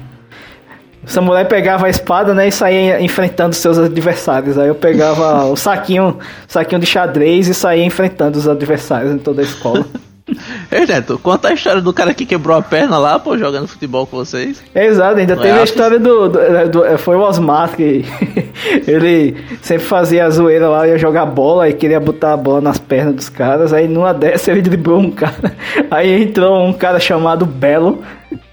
[1.03, 4.57] O samurai pegava a espada, né, e saía enfrentando seus adversários.
[4.57, 9.41] Aí eu pegava o saquinho, saquinho de xadrez e saía enfrentando os adversários em toda
[9.41, 9.85] a escola.
[10.71, 14.07] Ei, Neto, conta a história do cara que quebrou a perna lá, pô, jogando futebol
[14.07, 14.63] com vocês.
[14.73, 18.05] Exato, ainda Não teve é a história do, do- do- Foi o Osmar que
[18.87, 22.77] ele sempre fazia a zoeira lá, ia jogar bola e queria botar a bola nas
[22.77, 23.73] pernas dos caras.
[23.73, 25.53] Aí numa dessas ele driblou um cara.
[25.89, 28.01] Aí entrou um cara chamado Belo,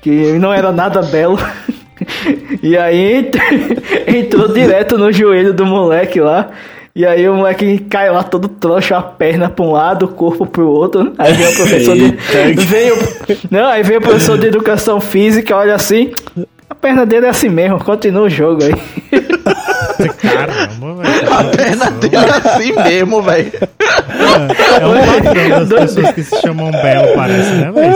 [0.02, 1.38] que não era nada belo.
[2.62, 3.36] E aí ent-
[4.06, 6.50] entrou direto no joelho do moleque lá.
[6.94, 10.44] E aí o moleque cai lá todo troncho, a perna pra um lado, o corpo
[10.46, 11.12] pro outro.
[11.16, 12.10] Aí veio o professor de.
[12.66, 12.96] Veio,
[13.50, 16.10] não, aí veio o professor de educação física, olha assim.
[16.68, 18.74] A perna dele é assim mesmo, continua o jogo aí.
[20.22, 21.32] Caramba, velho.
[21.32, 23.52] A perna dele é assim mesmo, velho.
[24.80, 27.94] É um padrão das pessoas que se chamam Belo, parece, né, velho?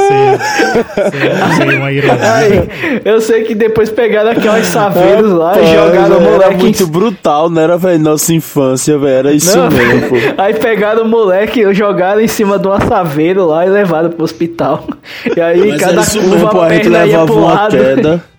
[1.73, 2.35] É uma ironia.
[2.35, 6.55] Aí, eu sei que depois pegaram aquelas saveiros lá e jogaram o Era moleque.
[6.55, 7.99] em muito brutal, não era, velho?
[8.01, 9.13] Nossa infância, velho.
[9.19, 9.71] Era isso Não.
[9.71, 10.17] mesmo, pô.
[10.43, 14.85] Aí pegaram o moleque, jogaram em cima de um assaveiro lá e levaram pro hospital.
[15.37, 16.61] E aí Mas cada era isso mesmo, curva pô.
[16.61, 17.71] a A gente perna ia pro lado.
[17.77, 18.25] queda.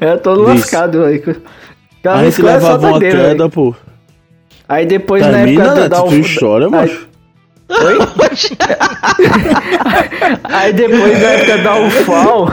[0.00, 0.48] É todo Isso.
[0.60, 1.22] lascado, aí.
[2.08, 3.50] Aquela A gente levava uma queda, aí.
[3.50, 3.74] pô.
[4.68, 7.08] Aí depois na Termina, época Neto, da tu chora, Aí- macho.
[7.68, 7.98] Oi?
[10.44, 12.48] aí depois na época da UFAL,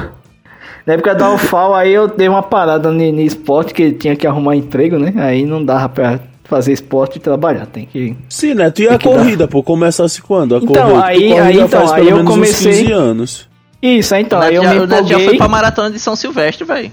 [0.85, 4.27] na época da UFAL, aí eu dei uma parada no, no esporte, que tinha que
[4.27, 5.13] arrumar emprego, né?
[5.17, 8.15] Aí não dava pra fazer esporte e trabalhar, tem que...
[8.29, 9.15] Sim, Neto, e a que dar.
[9.15, 9.63] corrida, pô?
[9.63, 10.55] Começasse quando?
[10.55, 13.49] A Então, corrida, tu aí- aí, então, faz aí eu menos uns comecei- 15 anos.
[13.81, 16.15] Isso, aí então, aí eu já, me Neto já empolguei, foi pra maratona de São
[16.15, 16.91] Silvestre, velho.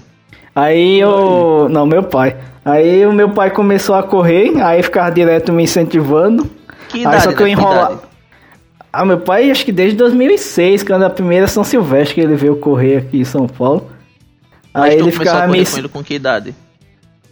[0.55, 1.67] aí eu...
[1.69, 2.35] Não, meu pai.
[2.63, 6.49] Aí o meu pai começou a correr, aí ficava direto me incentivando.
[6.89, 7.83] Que Aí idade, só que eu que enrola...
[7.83, 8.01] idade?
[8.93, 12.57] Ah, meu pai, acho que desde 2006, quando a primeira São Silvestre que ele veio
[12.57, 13.89] correr aqui em São Paulo.
[14.73, 15.65] Mas Aí ele ficava a me...
[15.65, 16.53] com ele com que idade?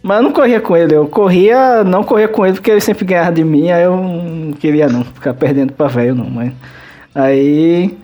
[0.02, 3.04] Mas eu não corria com ele, eu corria, não corria com ele porque ele sempre
[3.04, 6.52] ganhava de mim, aí eu não queria não, ficar perdendo pra velho não, mas...
[7.14, 7.96] Aí...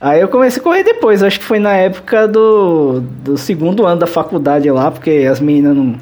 [0.00, 3.98] Aí eu comecei a correr depois, acho que foi na época do, do segundo ano
[3.98, 5.96] da faculdade lá, porque as meninas não,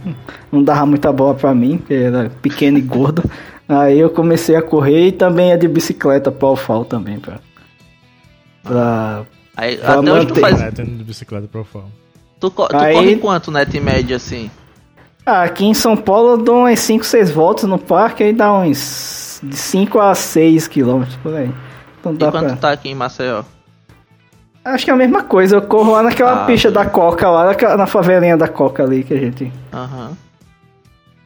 [0.53, 3.23] não davam muita bola pra mim, porque era pequeno e gordo.
[3.67, 7.39] Aí eu comecei a correr e também é de bicicleta pra UFAL também, pra...
[8.63, 9.23] pra
[9.57, 10.41] Aí, Pra até hoje tu manter.
[10.43, 10.61] faz.
[10.61, 11.91] É, tendo de bicicleta pro falo.
[12.39, 14.51] Tu, co- tu Aí- corre quanto, Neto, em média, assim?
[15.25, 18.53] Ah, aqui em São Paulo eu dou umas 5, 6 voltas no parque, aí dá
[18.53, 21.51] uns de 5 a 6 quilômetros por aí.
[21.99, 22.57] Então E dá quanto pra...
[22.57, 23.43] tá aqui em Maceió?
[24.75, 27.47] Acho que é a mesma coisa, eu corro lá naquela Ah, pista da Coca, lá
[27.47, 29.53] naquela- na favelinha da Coca ali que a gente...
[29.73, 30.11] Aham.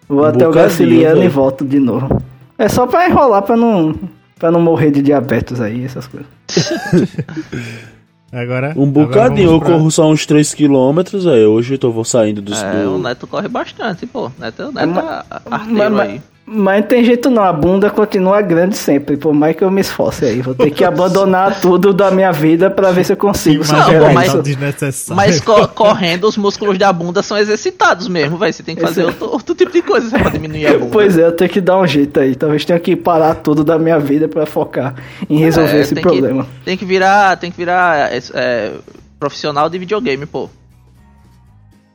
[0.08, 2.20] Vou Um até o Graciliano e volto de novo.
[2.58, 3.94] É só pra enrolar, pra não,
[4.38, 6.28] pra não morrer de diabetes aí, essas coisas.
[8.32, 8.72] Agora.
[8.76, 10.98] Um agora bocadinho, eu vamos pra- corro só uns 3 km,
[11.32, 12.54] aí hoje eu tô vou saindo do...
[12.54, 14.30] É, do- o Neto corre bastante, pô.
[14.38, 16.22] Neto, o Neto Mas- é arteiro mas- aí.
[16.52, 19.80] Mas não tem jeito não, a bunda continua grande sempre, por mais que eu me
[19.80, 20.42] esforce aí.
[20.42, 23.92] Vou ter que abandonar tudo da minha vida pra ver se eu consigo Mas Não,
[23.92, 25.08] é pô, mas-.
[25.14, 28.52] Mas co- correndo, os músculos da bunda são exercitados mesmo, velho.
[28.52, 30.90] Você tem que fazer outro, outro tipo de coisa pra diminuir a bunda.
[30.90, 32.34] Pois é, eu tenho que dar um jeito aí.
[32.34, 34.96] Talvez tenha que parar tudo da minha vida pra focar
[35.28, 36.42] em resolver É, esse tem problema.
[36.44, 38.72] Que, tem que virar, tem que virar é, é,
[39.20, 40.50] profissional de videogame, pô.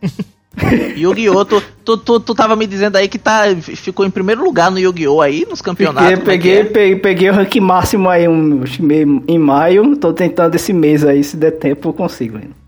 [0.96, 1.46] Yu-Gi-Oh!
[1.46, 4.80] Tu, tu, tu, tu tava me dizendo aí que tá, ficou em primeiro lugar no
[4.80, 5.22] Yu-Gi-Oh!
[5.22, 6.20] aí, nos campeonatos.
[6.20, 6.64] Peguei, é peguei, é?
[6.64, 8.64] peguei, peguei o rank máximo aí um,
[9.28, 9.96] em maio.
[9.98, 12.38] Tô tentando esse mês aí, se der tempo eu consigo.
[12.38, 12.66] ainda.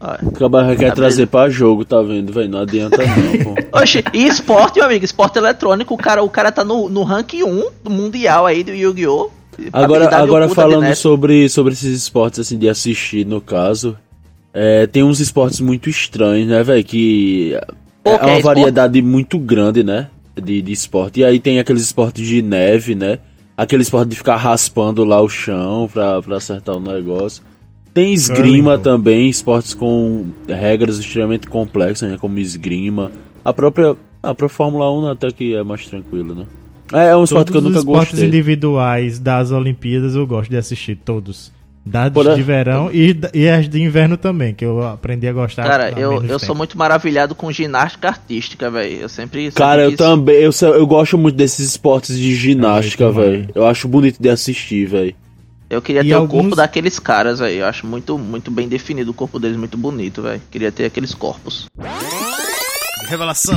[0.00, 0.28] Olha.
[0.28, 2.50] Acabar quer Tá trazer pra jogo, tá vendo, velho?
[2.50, 3.78] Não adianta não, pô.
[3.78, 7.32] Oxe, e esporte, meu amigo, esporte eletrônico, o cara, o cara tá no, no rank
[7.34, 9.30] 1 do mundial aí do Yu-Gi-Oh!
[9.72, 13.96] Agora, agora falando sobre, sobre esses esportes, assim, de assistir, no caso,
[14.54, 16.84] é, tem uns esportes muito estranhos, né, velho?
[16.84, 17.58] Que
[18.04, 18.58] Pô, é que uma é esporte?
[18.60, 20.08] variedade muito grande, né?
[20.40, 21.20] De, de esporte.
[21.20, 23.18] E aí tem aqueles esportes de neve, né?
[23.56, 27.42] Aquele esporte de ficar raspando lá o chão pra, pra acertar o negócio.
[27.92, 32.18] Tem esgrima também, esportes com regras extremamente complexas, né?
[32.18, 33.12] Como esgrima.
[33.44, 33.90] A própria,
[34.22, 36.46] a própria Fórmula 1 até que é mais tranquila, né?
[36.92, 38.28] É, é um esporte que eu Todos nunca os esportes gostei.
[38.28, 41.52] individuais das Olimpíadas eu gosto de assistir, todos.
[41.92, 45.64] A- de verão e, e as de inverno também, que eu aprendi a gostar.
[45.64, 49.00] Cara, eu, eu sou muito maravilhado com ginástica artística, velho.
[49.02, 49.42] Eu sempre.
[49.44, 50.36] sempre Cara, eu também.
[50.36, 53.48] Eu, eu gosto muito desses esportes de ginástica, velho.
[53.54, 55.14] Eu acho bonito de assistir, velho.
[55.68, 57.60] Eu queria E ter o alguns- corpo daqueles caras, velho.
[57.60, 60.40] Eu acho muito, muito bem definido o corpo deles, muito bonito, velho.
[60.50, 61.66] Queria ter aqueles corpos.
[63.08, 63.54] Revelação.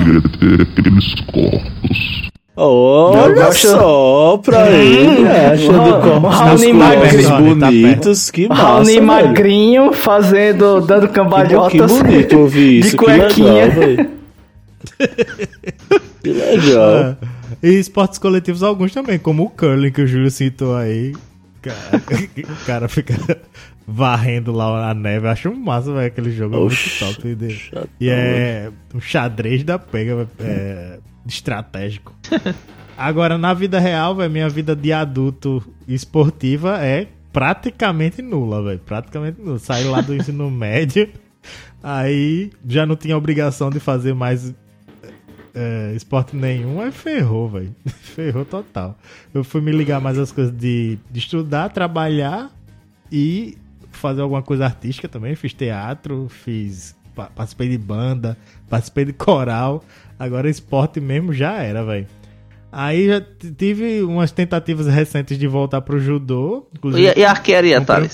[2.60, 5.28] Olha só pra ele?
[5.28, 7.56] Achando corpos musculosos Magrinho.
[7.56, 8.32] bonitos.
[8.32, 11.92] Que massa, Raoni magrinho fazendo, dando cambalhotas.
[11.92, 12.92] que bonito ouvir isso.
[12.92, 14.10] Que cuequinha.
[16.24, 16.96] Que legal.
[16.96, 17.18] É.
[17.64, 21.14] E esportes coletivos alguns também, como o curling que o Júlio citou aí.
[21.62, 21.78] Cara,
[22.50, 23.16] o cara fica
[23.88, 25.28] varrendo lá a neve.
[25.28, 26.56] Acho massa, velho, aquele jogo.
[26.56, 27.38] É muito top.
[28.00, 31.00] E é um xadrez da pega, é,
[31.34, 32.14] estratégico.
[32.98, 38.80] Agora, na vida real, velho, minha vida de adulto esportiva é praticamente nula, velho.
[38.80, 39.60] Praticamente nula.
[39.60, 41.08] Saí lá do ensino médio,
[41.84, 44.54] aí já não tinha obrigação de fazer mais
[45.54, 47.76] é, esporte nenhum, aí ferrou, velho.
[47.86, 48.98] Ferrou total.
[49.34, 52.52] Eu fui me ligar mais às coisas de, de estudar, trabalhar
[53.12, 53.58] e
[53.92, 55.36] fazer alguma coisa artística também.
[55.36, 56.96] Fiz teatro, fiz.
[57.16, 58.36] pa- Participei de banda,
[58.70, 59.84] participei de coral.
[60.20, 62.08] Agora esporte mesmo já era, velho.
[62.72, 63.22] Aí já
[63.58, 66.68] tive umas tentativas recentes de voltar pro judô.
[66.96, 68.14] E, e a arquearia, comprei um Thales?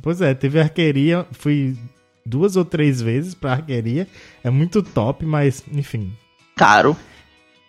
[0.00, 1.76] Pois é, teve arqueria, fui
[2.24, 4.06] duas ou três vezes pra arqueria.
[4.44, 6.12] É muito top, mas, enfim,
[6.56, 6.96] Caro.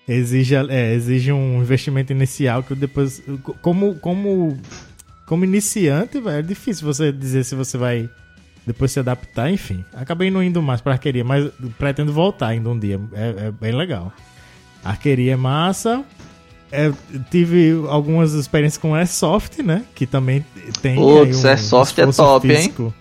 [0.08, 3.24] exige, é, exige um investimento inicial que eu depois.
[3.62, 4.58] Como, como,
[5.26, 8.10] como iniciante, velho, é difícil você dizer se você vai
[8.72, 9.84] depois se adaptar, enfim.
[9.94, 13.00] Acabei não indo mais pra arqueria, mas pretendo voltar ainda um dia.
[13.14, 14.12] É, é bem legal.
[14.84, 16.04] Arqueria é massa.
[16.72, 16.92] É,
[17.30, 19.84] tive algumas experiências com Airsoft, né?
[19.94, 20.46] Que também
[20.82, 20.96] tem.
[20.96, 22.56] Putz, um Airsoft é top, hein?
[22.56, 22.94] físico,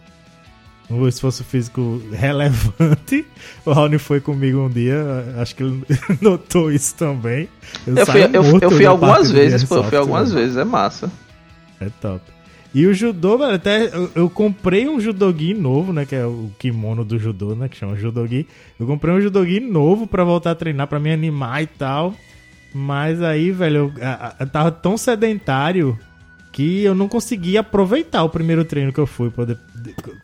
[0.91, 3.25] Um esforço físico relevante.
[3.65, 4.97] O Raoni foi comigo um dia,
[5.39, 5.85] acho que ele
[6.21, 7.49] notou isso também.
[7.87, 9.77] Eu fui, saio eu, eu fui algumas vezes, pô.
[9.77, 10.45] Eu fui algumas velho.
[10.45, 11.11] vezes, é massa.
[11.81, 12.21] É top.
[12.73, 16.07] E o judô, velho, até eu, eu comprei um judogi novo, né?
[16.07, 17.69] Que é o kimono do judô, né?
[17.69, 18.47] Que chama judogi.
[18.79, 22.15] Eu comprei um judogi novo pra voltar a treinar, pra me animar e tal.
[22.73, 25.99] Mas aí, velho, eu, a- eu tava tão sedentário
[26.53, 29.57] que eu não conseguia aproveitar o primeiro treino que eu fui de-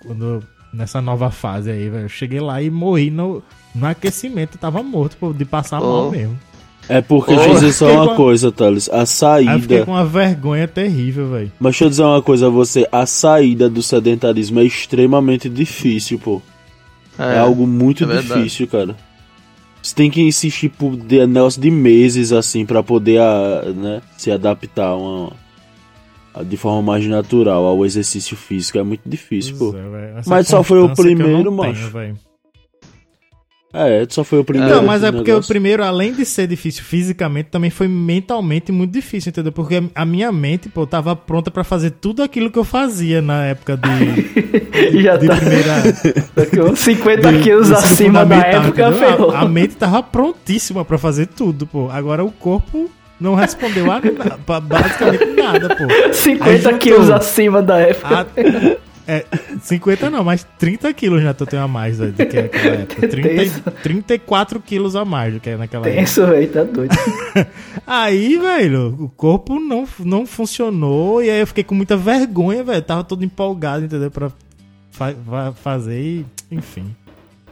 [0.05, 0.42] quando eu-
[0.72, 2.05] nessa nova fase aí, velho.
[2.05, 3.42] Eu cheguei lá e morri no,
[3.74, 6.11] no aquecimento, eu tava morto pô, de passar mal Oh.
[6.12, 6.38] mesmo.
[6.89, 8.89] É porque, Ô, deixa eu dizer só uma coisa, Thales.
[8.89, 9.84] A Aí eu fiquei saída.
[9.84, 11.53] com uma vergonha terrível, velho.
[11.59, 12.87] Mas deixa eu dizer uma coisa a você.
[12.93, 16.41] A saída do sedentarismo é extremamente difícil, pô.
[17.18, 18.95] É, algo muito é difícil, cara.
[19.82, 24.30] Você tem que insistir por de, negócio de meses, assim, pra poder a, né, se
[24.30, 25.32] adaptar a uma,
[26.34, 28.78] a- de forma mais natural ao exercício físico.
[28.78, 29.72] É muito difícil, pô.
[29.72, 30.18] Pois é, velho.
[30.18, 31.89] Essa Mas só foi o primeiro, tenho, macho.
[31.91, 32.16] velho.
[33.79, 34.74] É, só foi o primeiro.
[34.74, 35.49] Não, mas é porque o negócio.
[35.49, 39.53] primeiro, além de ser difícil fisicamente, também foi mentalmente muito difícil, entendeu?
[39.53, 43.45] Porque a minha mente, pô, tava pronta pra fazer tudo aquilo que eu fazia na
[43.45, 45.72] época de, Já de tá primeira.
[46.35, 49.31] daqui uns 50 de- quilos ensino acima da época, entendeu?
[49.31, 51.91] A, a mente tava prontíssima pra fazer tudo, pô.
[51.91, 55.85] Agora o corpo não respondeu a na- pra basicamente nada, pô.
[55.93, 56.79] Aí 50 juntou.
[56.79, 58.20] quilos acima da época.
[58.20, 58.27] A-
[59.09, 59.24] é,
[59.62, 63.09] 50 não, mas 30 quilos já tu tem a mais do que naquela época.
[63.09, 63.62] 30, Tenso.
[63.82, 66.00] 34 quilos a mais do que naquela época.
[66.00, 66.94] Tenso, velho, tá doido.
[67.86, 72.82] Aí, velho, o corpo não, não funcionou e aí eu fiquei com muita vergonha, velho.
[72.82, 74.11] Tava todo empolgado, entendeu?
[74.11, 74.30] Pra
[74.90, 76.94] fa- fa- fazer e, enfim.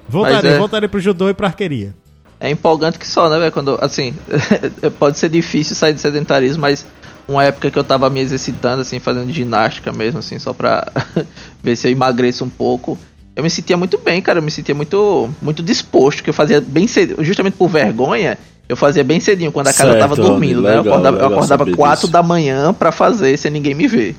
[0.08, 1.94] Voltarei, é- voltarei pro judô e pra arqueria.
[2.40, 3.52] É empolgante que só, né, velho?
[3.52, 4.12] Quando, assim,
[4.98, 6.84] pode ser difícil sair do sedentarismo, mas
[7.26, 10.86] uma época que eu tava me exercitando, assim, fazendo ginástica mesmo, assim, só pra
[11.62, 12.98] ver se eu emagreço um pouco.
[13.34, 14.38] eu me sentia muito bem, cara.
[14.38, 18.36] Eu me sentia muito, muito disposto, que eu fazia bem cedo, justamente por vergonha,
[18.68, 20.72] eu fazia bem cedinho, quando a casa Certo, tava dormindo, né?
[20.72, 22.12] Eu legal, acordava, eu legal acordava saber 4 disso.
[22.12, 24.16] da manhã pra fazer, sem ninguém me ver.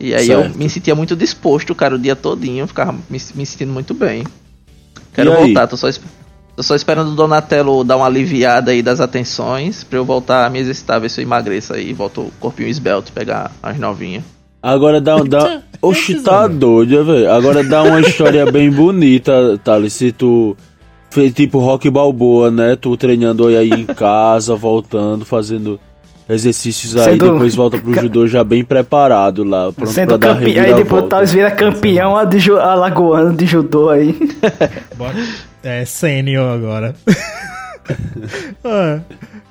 [0.00, 0.58] E aí eu Certo.
[0.58, 3.00] me sentia muito disposto, cara, o dia todinho, eu ficava me,
[3.34, 4.24] me sentindo muito bem.
[5.12, 6.02] Quero voltar, tô só, esp-
[6.56, 10.50] tô só esperando o Donatello dar uma aliviada aí das atenções pra eu voltar a
[10.50, 14.22] me exercitar, ver se eu emagreço aí, volto o corpinho esbelto, pegar as novinhas.
[14.62, 15.60] Agora dá, dá...
[15.82, 17.30] Oxi, tá doido, velho.
[17.30, 19.92] Agora dá uma história bem bonita, Thales.
[19.92, 20.56] Se tu
[21.10, 22.74] fez tipo rock balboa, né?
[22.74, 25.78] Tu treinando aí em casa, voltando, fazendo
[26.26, 30.38] exercícios aí, Sendo- depois volta pro judô já bem preparado lá, pronto Sendo pra dar
[30.38, 30.64] campeão.
[30.64, 31.06] Aí depois o.
[31.08, 34.16] Thales vira campeão a de ju- alagoano de judô aí.
[34.96, 35.14] Bora.
[35.64, 36.94] É sênior agora.
[38.64, 39.00] Ah,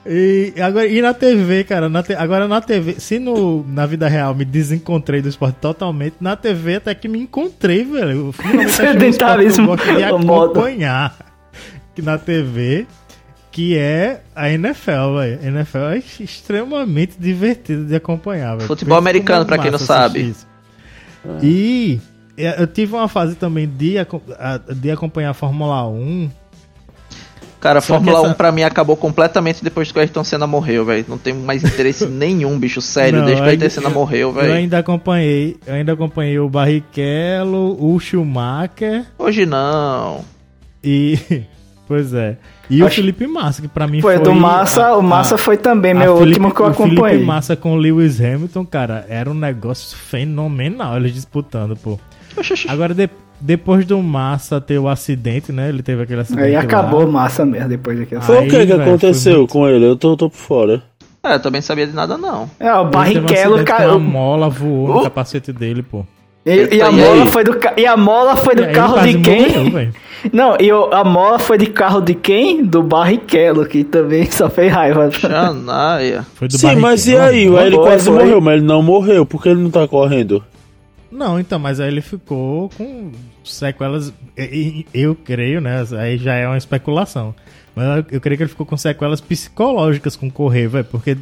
[0.07, 4.07] e, agora, e na TV, cara, na te- agora na TV, se no, na vida
[4.07, 8.27] real me desencontrei do esporte totalmente, na TV até que me encontrei, velho.
[8.27, 10.51] Eu finalmente achei um que eu Sedentarismo, gosto modo.
[10.59, 11.15] acompanhar
[11.93, 12.87] que na TV,
[13.51, 15.39] que é a NFL, velho.
[15.39, 18.67] A NFL é extremamente divertido de acompanhar, velho.
[18.67, 20.21] Futebol Pensa americano, é pra quem não sabe.
[20.31, 20.47] isso.
[21.43, 24.05] E é, eu tive uma fase também de, a-
[24.75, 26.29] de acompanhar a Fórmula 1.
[27.59, 30.83] Cara, que Fórmula essa- 1 pra mim acabou completamente depois que o Ayrton Senna morreu,
[30.83, 31.05] velho.
[31.07, 34.33] Não tenho mais interesse nenhum, bicho, sério, Não, desde que o Ayrton Senna morreu, Eu
[34.33, 34.53] velho.
[34.53, 40.25] ainda acompanhei, eu ainda acompanhei o Barrichello, o Schumacher Hoje não.
[40.83, 41.17] e
[41.87, 42.37] pois é.
[42.69, 45.35] E o Acho- Felipe Massa, que pra mim Foi foi do Massa, a- o Massa
[45.35, 47.23] a- foi também a meu Felipe- último que eu O Felipe acompanhei.
[47.25, 51.97] Massa com o Lewis Hamilton, cara, era um negócio fenomenal eles disputando, pô.
[52.67, 53.09] Agora de-
[53.39, 55.69] depois do Massa ter o acidente, né?
[55.69, 56.61] Ele teve aquele acidente Aí lá.
[56.61, 58.21] acabou massa mesmo depois daquilo.
[58.21, 59.85] Ah, Foi o Aí, que que aconteceu muito- com ele?
[59.85, 60.81] Eu tô, tô por fora.
[61.23, 62.49] É, eu também não sabia de nada, não.
[62.59, 63.91] É, o Ele um Barrichello acidente caiu.
[63.91, 66.05] A mola voou no O- capacete dele, pô.
[66.45, 68.99] E, e a E mola foi do e a mola foi do E aí carro
[69.01, 69.69] de quem?
[69.71, 69.89] morreu.
[70.33, 72.63] Não, e o- a mola foi de carro de quem?
[72.65, 75.09] Do Barrichello, que também só fez raiva.
[75.11, 76.25] Xanaia.
[76.35, 77.43] Foi do Sim, mas e aí?
[77.45, 78.13] Ele Foi, quase foi.
[78.19, 79.25] morreu, mas ele não morreu.
[79.25, 80.43] Por que ele não tá correndo?
[81.13, 83.11] Não, então, mas aí ele ficou com
[83.43, 84.11] sequelas.
[84.93, 85.85] Eu creio, né?
[85.99, 87.35] Aí já é uma especulação.
[87.75, 90.85] Mas eu- creio que ele ficou com sequelas psicológicas com correr, velho.
[90.85, 91.17] Porque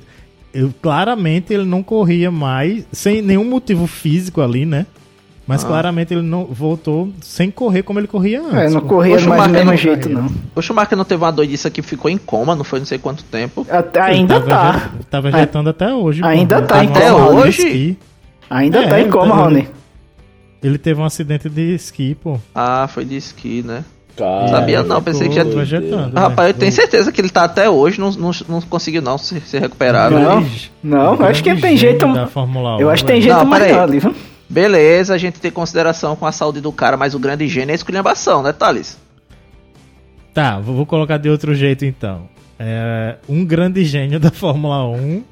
[0.53, 4.85] eu, claramente ele não corria mais, sem nenhum motivo físico ali, né?
[5.47, 5.67] Mas Ah.
[5.67, 8.53] claramente ele não voltou sem correr como ele corria antes.
[8.53, 10.21] É, não corria o mais do mesmo jeito, corria.
[10.21, 10.31] não.
[10.55, 13.23] O Schumacher não teve uma doidice que ficou em coma, não foi não sei quanto
[13.25, 13.65] tempo.
[13.69, 14.71] Até- Ele ainda tava tá.
[14.87, 16.21] veget- Tá vegetando até hoje.
[16.23, 17.97] Ainda Ele tá de hoje?
[18.49, 19.67] Ainda É, tá em ele coma, tá- Rony.
[20.63, 22.39] Ele teve um acidente de esqui, pô.
[22.53, 23.83] Ah, foi de esqui, né?
[24.15, 26.59] Cara, Sabia não, pensei que já- vegetando, Ah, rapaz, eu né?
[26.59, 30.11] tenho certeza que ele tá até hoje, não, não, não conseguiu não se, se recuperar.
[30.11, 30.45] Não,
[30.83, 32.05] não, eu acho que tem jeito.
[32.13, 34.13] da Fórmula 1, Eu acho que tem jeito Não, mais ali, viu?
[34.49, 37.71] Beleza, a gente tem consideração com a saúde do cara, mas o grande gênio é
[37.71, 38.97] a esculhambação, né, Thales?
[40.33, 42.23] Tá, vou vou colocar de outro jeito então.
[42.59, 45.23] É um grande gênio da Fórmula 1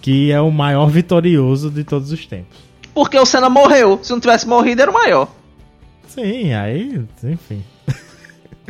[0.00, 2.58] que é o maior vitorioso de todos os tempos.
[2.94, 3.98] Porque o Senna morreu.
[4.02, 5.28] Se não tivesse morrido, era o maior.
[6.08, 7.62] Sim, aí, enfim.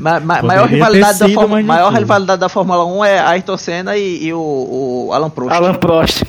[0.01, 4.25] Ma ma maior rivalidade, da Fórmula, maior rivalidade da Fórmula 1 é Ayrton Senna e,
[4.27, 4.39] e o,
[5.09, 5.53] o Alan Prost.
[5.55, 6.23] Alan Prost.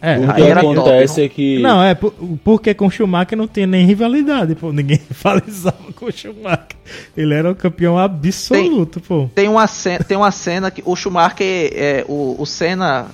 [0.00, 1.58] É, O que acontece top, é que.
[1.60, 2.12] não, é por-
[2.42, 4.72] porque com o Schumacher não tinha nem rivalidade, pô.
[4.72, 6.76] Ninguém rivalizava com o Schumacher.
[7.16, 9.28] Ele era o campeão absoluto, pô.
[9.34, 13.06] Tem uma cena, tem uma cena que o Schumacher, é, o, o Senna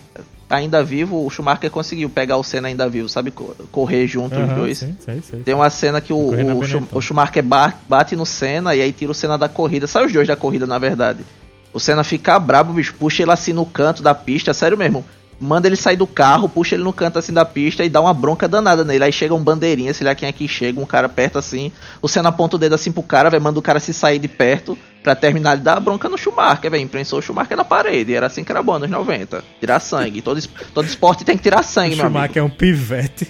[0.49, 3.30] ainda vivo, o Schumacher conseguiu pegar o Senna ainda vivo, sabe?
[3.30, 4.78] Co- Correr junto os Aham, dois.
[4.78, 5.40] sim, sei, sei.
[5.40, 6.61] Tem uma cena que o, o,
[6.92, 9.86] o Schumacher ba- bate no Senna e aí tira o Senna da corrida.
[9.86, 11.24] Sai os dois da corrida, na verdade.
[11.72, 15.05] O Senna fica brabo, bicho, puxa ele assim no canto da pista, sério mesmo.
[15.41, 18.12] Manda ele sair do carro, puxa ele no canto assim da pista e dá uma
[18.12, 19.05] bronca danada nele.
[19.05, 21.70] Aí chega um bandeirinha, sei lá quem é que chega, um cara perto assim.
[22.03, 24.26] O Senna aponta o dedo assim pro cara, velho, manda o cara se sair de
[24.26, 26.82] perto pra terminar de dar a bronca no Schumacher, velho.
[26.82, 28.12] Imprensou o Schumacher na parede.
[28.14, 29.45] Era assim que era bom nos 90.
[29.61, 30.20] Tirar sangue.
[30.22, 32.09] Todo, es- todo esporte tem que tirar O sangue, amigo.
[32.09, 33.28] Schumacher é um pivete.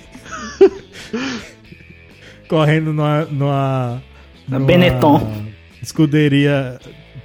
[2.48, 3.24] Correndo numa.
[3.26, 4.02] numa,
[4.48, 5.44] Na numa Benetton.
[5.82, 6.80] Escuderia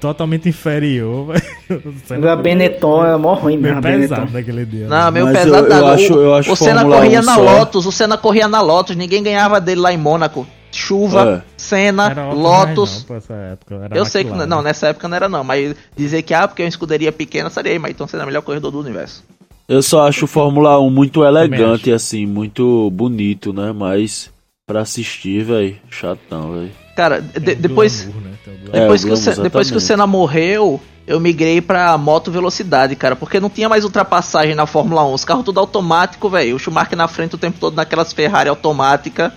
[0.07, 1.33] totalmente inferior,
[1.69, 2.21] velho.
[2.21, 3.79] Da Benetton é mó ruim Meio mesmo.
[3.79, 4.87] a pesado naquele dia.
[4.87, 5.93] Não, meio Mas pesado eu- eu d'água.
[5.93, 7.41] acho- O- eu acho o Senna corria 1 na só.
[7.41, 10.45] Lotus, o Senna corria na Lotus, ninguém ganhava dele lá em Mônaco.
[10.71, 11.51] Chuva, É.
[11.55, 13.05] Senna, Lotus.
[13.07, 13.15] Não,
[13.51, 16.47] época, era eu sei que não, nessa época não era não, mas dizer que ah,
[16.47, 19.23] porque é uma escuderia pequena, seria, mas então Senna é o melhor corredor do universo.
[19.69, 23.71] Eu só acho o Fórmula 1 muito elegante, assim, muito bonito, né?
[23.71, 24.29] Mas
[24.65, 26.71] pra assistir, velho, chatão, velho.
[26.95, 28.31] Cara, de- depois, glamour, né?
[28.45, 28.75] Glamour.
[28.75, 29.81] É, depois, que o glamour, depois que o.
[29.81, 35.03] Senna morreu, eu migrei pra moto velocidade, cara, porque não tinha mais ultrapassagem na Fórmula
[35.05, 36.55] 1, os carros tudo automático, velho.
[36.55, 39.33] O Schumacher na frente o tempo todo naquelas Ferrari automática.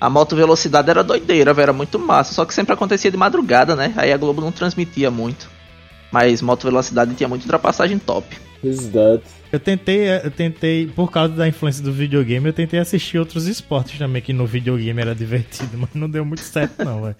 [0.00, 2.34] A moto velocidade era doideira, velho, era muito massa.
[2.34, 3.92] Só que sempre acontecia de madrugada, né?
[3.96, 5.48] Aí a Globo não transmitia muito.
[6.10, 8.36] Mas moto velocidade tinha muita ultrapassagem top.
[8.62, 9.22] Is that?
[9.50, 13.98] Eu tentei, eu tentei, por causa da influência do videogame, eu tentei assistir outros esportes
[13.98, 17.16] também, que no videogame era divertido, mas não deu muito certo não, velho.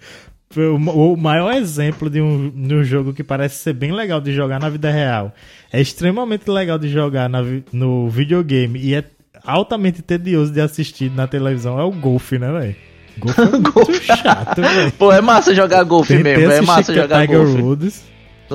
[0.55, 4.59] O, maior exemplo de um, de um jogo que parece ser bem legal de jogar
[4.59, 5.33] na vida real.
[5.71, 7.39] É extremamente legal de jogar na
[7.71, 9.03] no videogame e é
[9.43, 11.79] altamente tedioso de assistir na televisão.
[11.79, 12.75] É o golfe, né, velho?
[13.17, 14.91] Golfe é muito chato, velho.
[14.91, 18.03] Pô, é massa jogar golfe mesmo, é massa jogar Tiger golfe Woods,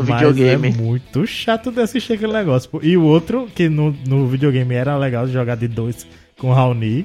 [0.03, 0.69] no mas videogame.
[0.69, 2.71] é muito chato de assistir aquele negócio.
[2.83, 6.07] E o outro, que no, no videogame era legal de jogar de dois
[6.39, 7.05] com Raoni,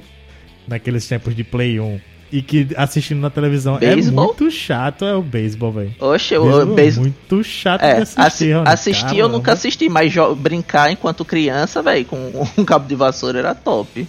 [0.66, 2.00] naqueles tempos de Play 1,
[2.32, 4.24] e que assistindo na televisão Beisebol?
[4.24, 5.94] é muito chato, é o beisebol, velho.
[6.00, 8.68] Oxe, o Beisebol é muito chato É, de assi- assistir, Raoni.
[8.68, 13.54] assistir eu nunca assisti, mas brincar enquanto criança, velho, com um cabo de vassoura era
[13.54, 14.06] top.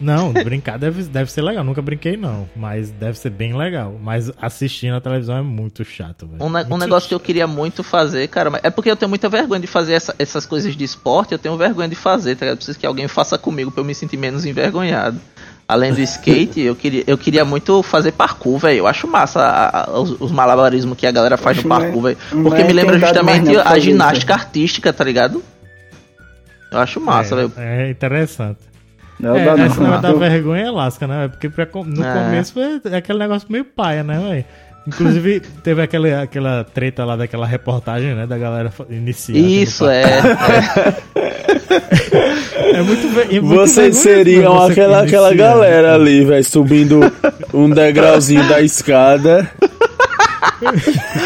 [0.00, 1.62] Não, brincar deve, deve ser legal.
[1.62, 2.48] Nunca brinquei, não.
[2.56, 3.94] Mas deve ser bem legal.
[4.02, 6.42] Mas assistir na televisão é muito chato, velho.
[6.42, 9.08] Um, ne- um negócio que eu queria muito fazer, cara, mas é porque eu tenho
[9.10, 12.46] muita vergonha de fazer essa- essas coisas de esporte, eu tenho vergonha de fazer, tá
[12.46, 12.56] ligado?
[12.58, 15.20] Preciso que alguém faça comigo pra eu me sentir menos envergonhado.
[15.68, 18.78] Além do skate, eu queria, eu queria muito fazer parkour, velho.
[18.78, 22.18] Eu acho massa a- a- os, os malabarismos que a galera faz no parkour, velho.
[22.32, 25.44] não Porque é me lembra justamente a ginástica artística, tá ligado?
[26.72, 27.52] Eu acho massa, velho.
[27.56, 28.58] é, é interessante.
[29.20, 29.66] Não, É, dá não.
[29.66, 31.28] esse negócio da vergonha é lasca, né?
[31.28, 32.12] Porque pra no É.
[32.12, 34.44] começo foi aquele negócio meio paia, né, velho?
[34.86, 38.26] Inclusive, teve aquela, aquela treta lá daquela reportagem, né?
[38.26, 40.04] Da galera aqui no Isso, é.
[42.72, 45.48] É muito, é muito Vocês seriam né, você aquela, aquela iniciar.
[45.48, 47.00] galera ali, velho, subindo
[47.52, 49.50] um degrauzinho da escada.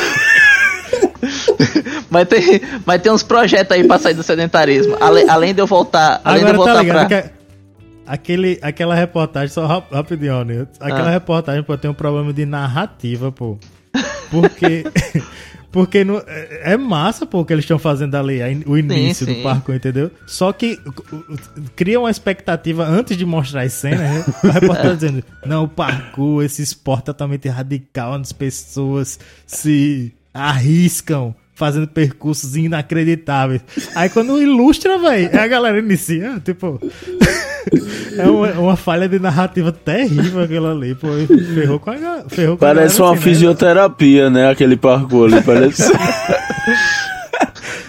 [2.11, 4.97] Mas tem, mas tem uns projetos aí pra sair do sedentarismo.
[5.01, 7.44] Ale- além de eu voltar, além de eu Agora tá voltar ligado pra.
[8.07, 10.67] Aquele, aquela reportagem, só rap- rapidinho, né?
[10.81, 11.13] Aquela Ah.
[11.13, 13.59] reportagem, pô, tem um problema de narrativa, pô.
[14.31, 14.85] Porque.
[15.75, 19.35] Porque não, é é massa, pô, o que eles estão fazendo ali, o início sim.
[19.35, 20.09] do parkour, entendeu?
[20.25, 20.79] Só que
[21.75, 24.25] cria uma expectativa antes de mostrar as cenas, né?
[24.45, 31.35] A reportagem dizendo, não, o parkour, esse esporte totalmente radical, onde as pessoas se arriscam
[31.55, 33.63] fazendo percursos inacreditáveis.
[33.95, 36.81] Aí quando ilustra, velho, a galera inicia, tipo...
[38.19, 41.09] é uma, uma falha de narrativa terrível aquilo ali, pô.
[41.55, 43.35] Ferrou com a, ferrou com a Parece galera uma assim, né?
[43.35, 44.51] fisioterapia, né?
[44.51, 45.43] Aquele parkour ali.
[45.43, 45.83] Parece.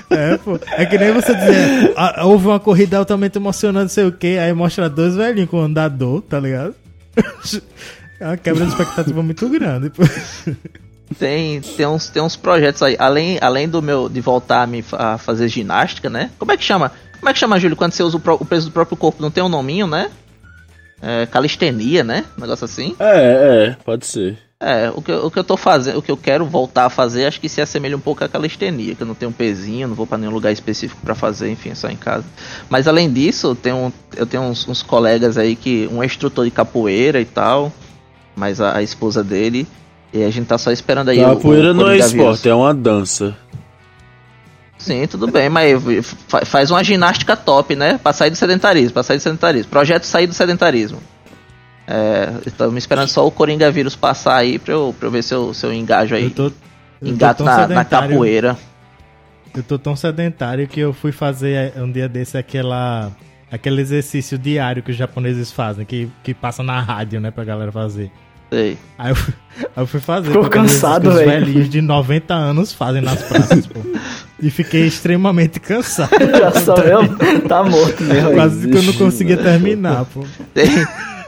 [0.10, 0.60] É, pô.
[0.72, 4.38] É que nem você dizer, "Ah, houve uma corrida altamente emocionante, não sei o que,
[4.38, 6.76] aí mostra dois velhinhos com andador, tá ligado?
[8.18, 10.04] É uma quebra de expectativa muito grande, pô.
[11.20, 12.96] Tem, tem, uns, tem uns projetos aí.
[13.00, 16.32] Além, além do meu de voltar a, me, a fazer ginástica, né?
[16.40, 16.92] Como é que chama?
[17.20, 19.22] Como é que chama, Júlio, quando você usa o, pró- o peso do próprio corpo?
[19.22, 20.10] Não tem um nominho, né?
[21.02, 22.26] É, calistenia, né?
[22.38, 22.96] Um negócio assim.
[23.00, 24.38] É, é, pode ser.
[24.60, 26.90] É, o que, eu- o que eu tô fazendo, o que eu quero voltar a
[26.90, 29.88] fazer, acho que se assemelha um pouco à calistenia, que eu não tenho um pezinho,
[29.88, 32.26] não vou pra nenhum lugar específico pra fazer, enfim, é só em casa.
[32.70, 35.88] Mas além disso, eu tenho, eu tenho uns, uns colegas aí que.
[35.92, 37.72] Um é instrutor de capoeira e tal,
[38.36, 39.68] mas a, a esposa dele.
[40.16, 41.20] E a gente tá só esperando aí.
[41.24, 43.36] o- Capoeira o não é esporte, é uma dança.
[44.78, 45.74] Sim, tudo bem, mas
[46.28, 48.00] fa- faz uma ginástica top, né?
[48.02, 49.70] Pra sair do sedentarismo, pra sair do sedentarismo.
[49.70, 51.00] Projeto sair do sedentarismo.
[51.88, 55.34] É, estamos esperando só o Coringa vírus passar aí pra eu, pra eu ver se
[55.34, 56.24] eu, se eu engajo aí.
[56.26, 56.46] Eu tô,
[57.02, 58.58] eu Engato na, na sedentário- capoeira.
[59.56, 63.12] Eu tô tão sedentário que eu fui fazer eh, um dia desse aquela,
[63.52, 67.72] aquele exercício diário que os japoneses fazem, que, que passa na rádio, né, pra galera
[67.72, 68.12] fazer.
[68.52, 68.78] Sei.
[68.98, 70.28] Aí eu, fui- aí eu fui fazer.
[70.32, 71.30] Ficou cansado, que os velho.
[71.46, 73.80] velhinhos de 90 anos fazem nas praças, pô.
[74.42, 76.12] E fiquei extremamente cansado.
[76.38, 77.02] Já só eu,
[77.48, 78.34] tá morto mesmo.
[78.34, 80.24] Quase que eu não conseguia terminar, pô.
[80.54, 80.70] Tem,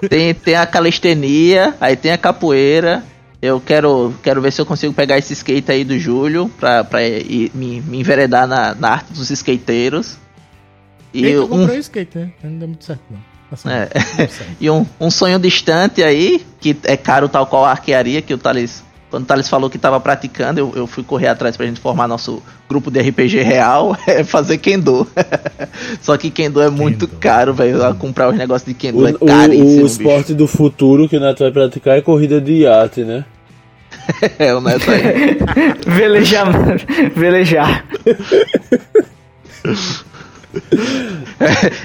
[0.09, 3.03] tem, tem a calistenia, aí tem a capoeira.
[3.41, 7.03] Eu quero, quero ver se eu consigo pegar esse skate aí do Júlio pra, pra
[7.07, 10.18] ir, me, me enveredar na, na arte dos skateiros.
[11.13, 12.32] E E eu um, comprei o skate, né?
[12.43, 13.20] Não deu muito certo, não.
[13.52, 13.88] Assim, É.
[14.28, 14.43] certo.
[14.60, 18.38] E um, um sonho distante aí, que é caro tal qual a arquearia, que o
[18.38, 21.80] Thales, quando o Thales falou que tava praticando, eu, eu fui correr atrás pra gente
[21.80, 25.08] formar nosso grupo de RPG real, é fazer Kendo.
[26.02, 27.20] Só que Kendo é muito Kendo.
[27.20, 27.95] caro, velho.
[27.95, 29.86] Comprar os negócios de Kendo O, é o- caríssimo, o bicho.
[29.86, 33.24] esporte do futuro que o Neto vai praticar é corrida de iate, né?
[34.38, 35.38] É, o Neto aí.
[35.88, 36.48] Velejar.
[37.16, 37.86] Velejar.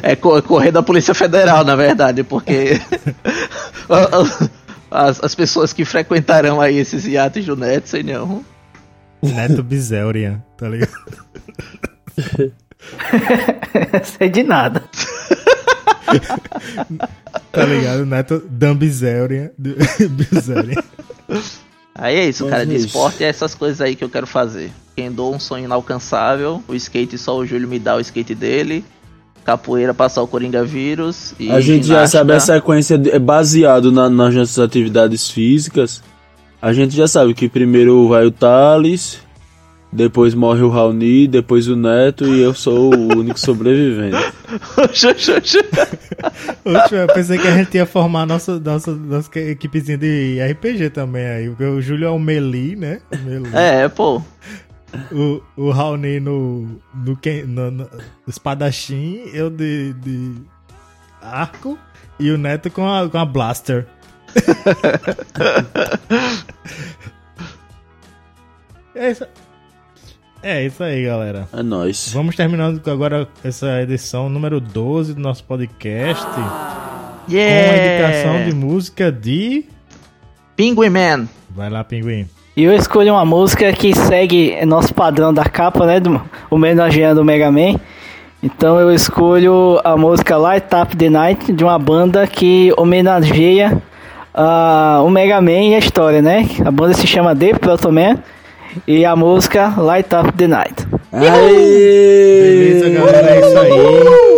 [0.02, 2.80] É, co- correr da Polícia Federal, na verdade, porque
[4.90, 8.44] as, as pessoas que frequentarão aí esses iates do Neto, sei não.
[9.22, 10.92] Neto Bizelrian, tá ligado?
[14.18, 14.82] Sei de nada.
[17.52, 18.04] Tá ligado?
[18.04, 19.50] Neto Dumbizerian.
[19.56, 20.82] Bizerian.
[21.94, 22.66] Aí é isso, Mas cara.
[22.66, 22.86] De é isso.
[22.86, 24.70] esporte é essas coisas aí que eu quero fazer.
[24.96, 28.84] Quem dou um sonho inalcançável, o skate só o Júlio me dá o skate dele.
[29.44, 31.34] Capoeira passar o Coringa vírus.
[31.38, 35.28] E A gente já ginástica- sabe a sequência de- é baseado na- nas nossas atividades
[35.28, 36.02] físicas.
[36.60, 39.18] A gente já sabe que primeiro vai o Thales,
[39.92, 44.16] depois morre o Raoni, depois o Neto e eu sou o único sobrevivente.
[46.64, 51.26] Oxe, eu pensei que a gente ia formar nossa, nossa, nossa equipezinha de RPG também
[51.26, 51.48] aí.
[51.48, 53.02] O Júlio é o Melee, né?
[53.22, 53.54] Melee.
[53.54, 54.22] é, pô.
[55.10, 57.88] O, o Raoni no, no, no, no
[58.26, 60.34] espadachim, eu de, de
[61.20, 61.78] arco
[62.18, 63.86] e o Neto com a, com a blaster.
[68.94, 69.26] é, isso,
[70.42, 71.48] é isso aí, galera.
[71.52, 72.10] É nóis.
[72.12, 76.24] Vamos terminando agora essa edição número 12 do nosso podcast.
[76.24, 76.40] Com
[77.30, 79.64] a indicação de música de.
[80.56, 81.28] Penguin Man.
[81.50, 82.26] Vai lá, pinguim.
[82.56, 86.00] E eu escolhi uma música que segue nosso padrão da capa, né?
[86.00, 86.20] Do,
[86.50, 87.80] homenageando o Mega Man.
[88.42, 93.80] Então eu escolho a música Light Up the Night de uma banda que homenageia
[94.34, 96.48] ah, o Mega Man e a história, né?
[96.64, 98.18] A banda se chama The Proto Man
[98.86, 100.86] e a música Light Up the Night.
[101.12, 102.80] Aê!
[102.80, 104.31] Beleza, galera, é isso aí.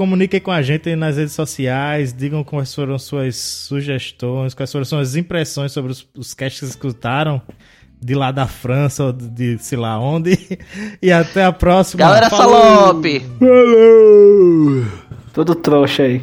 [0.00, 4.86] Comuniquem com a gente aí nas redes sociais, digam quais foram suas sugestões, quais foram
[4.86, 7.42] suas impressões sobre os, os casts que escutaram
[8.00, 10.38] de lá da França ou de sei lá onde.
[11.02, 11.98] E até a próxima.
[11.98, 12.62] Galera Falou!
[12.62, 13.22] Salope!
[15.34, 16.22] Tudo trouxa aí.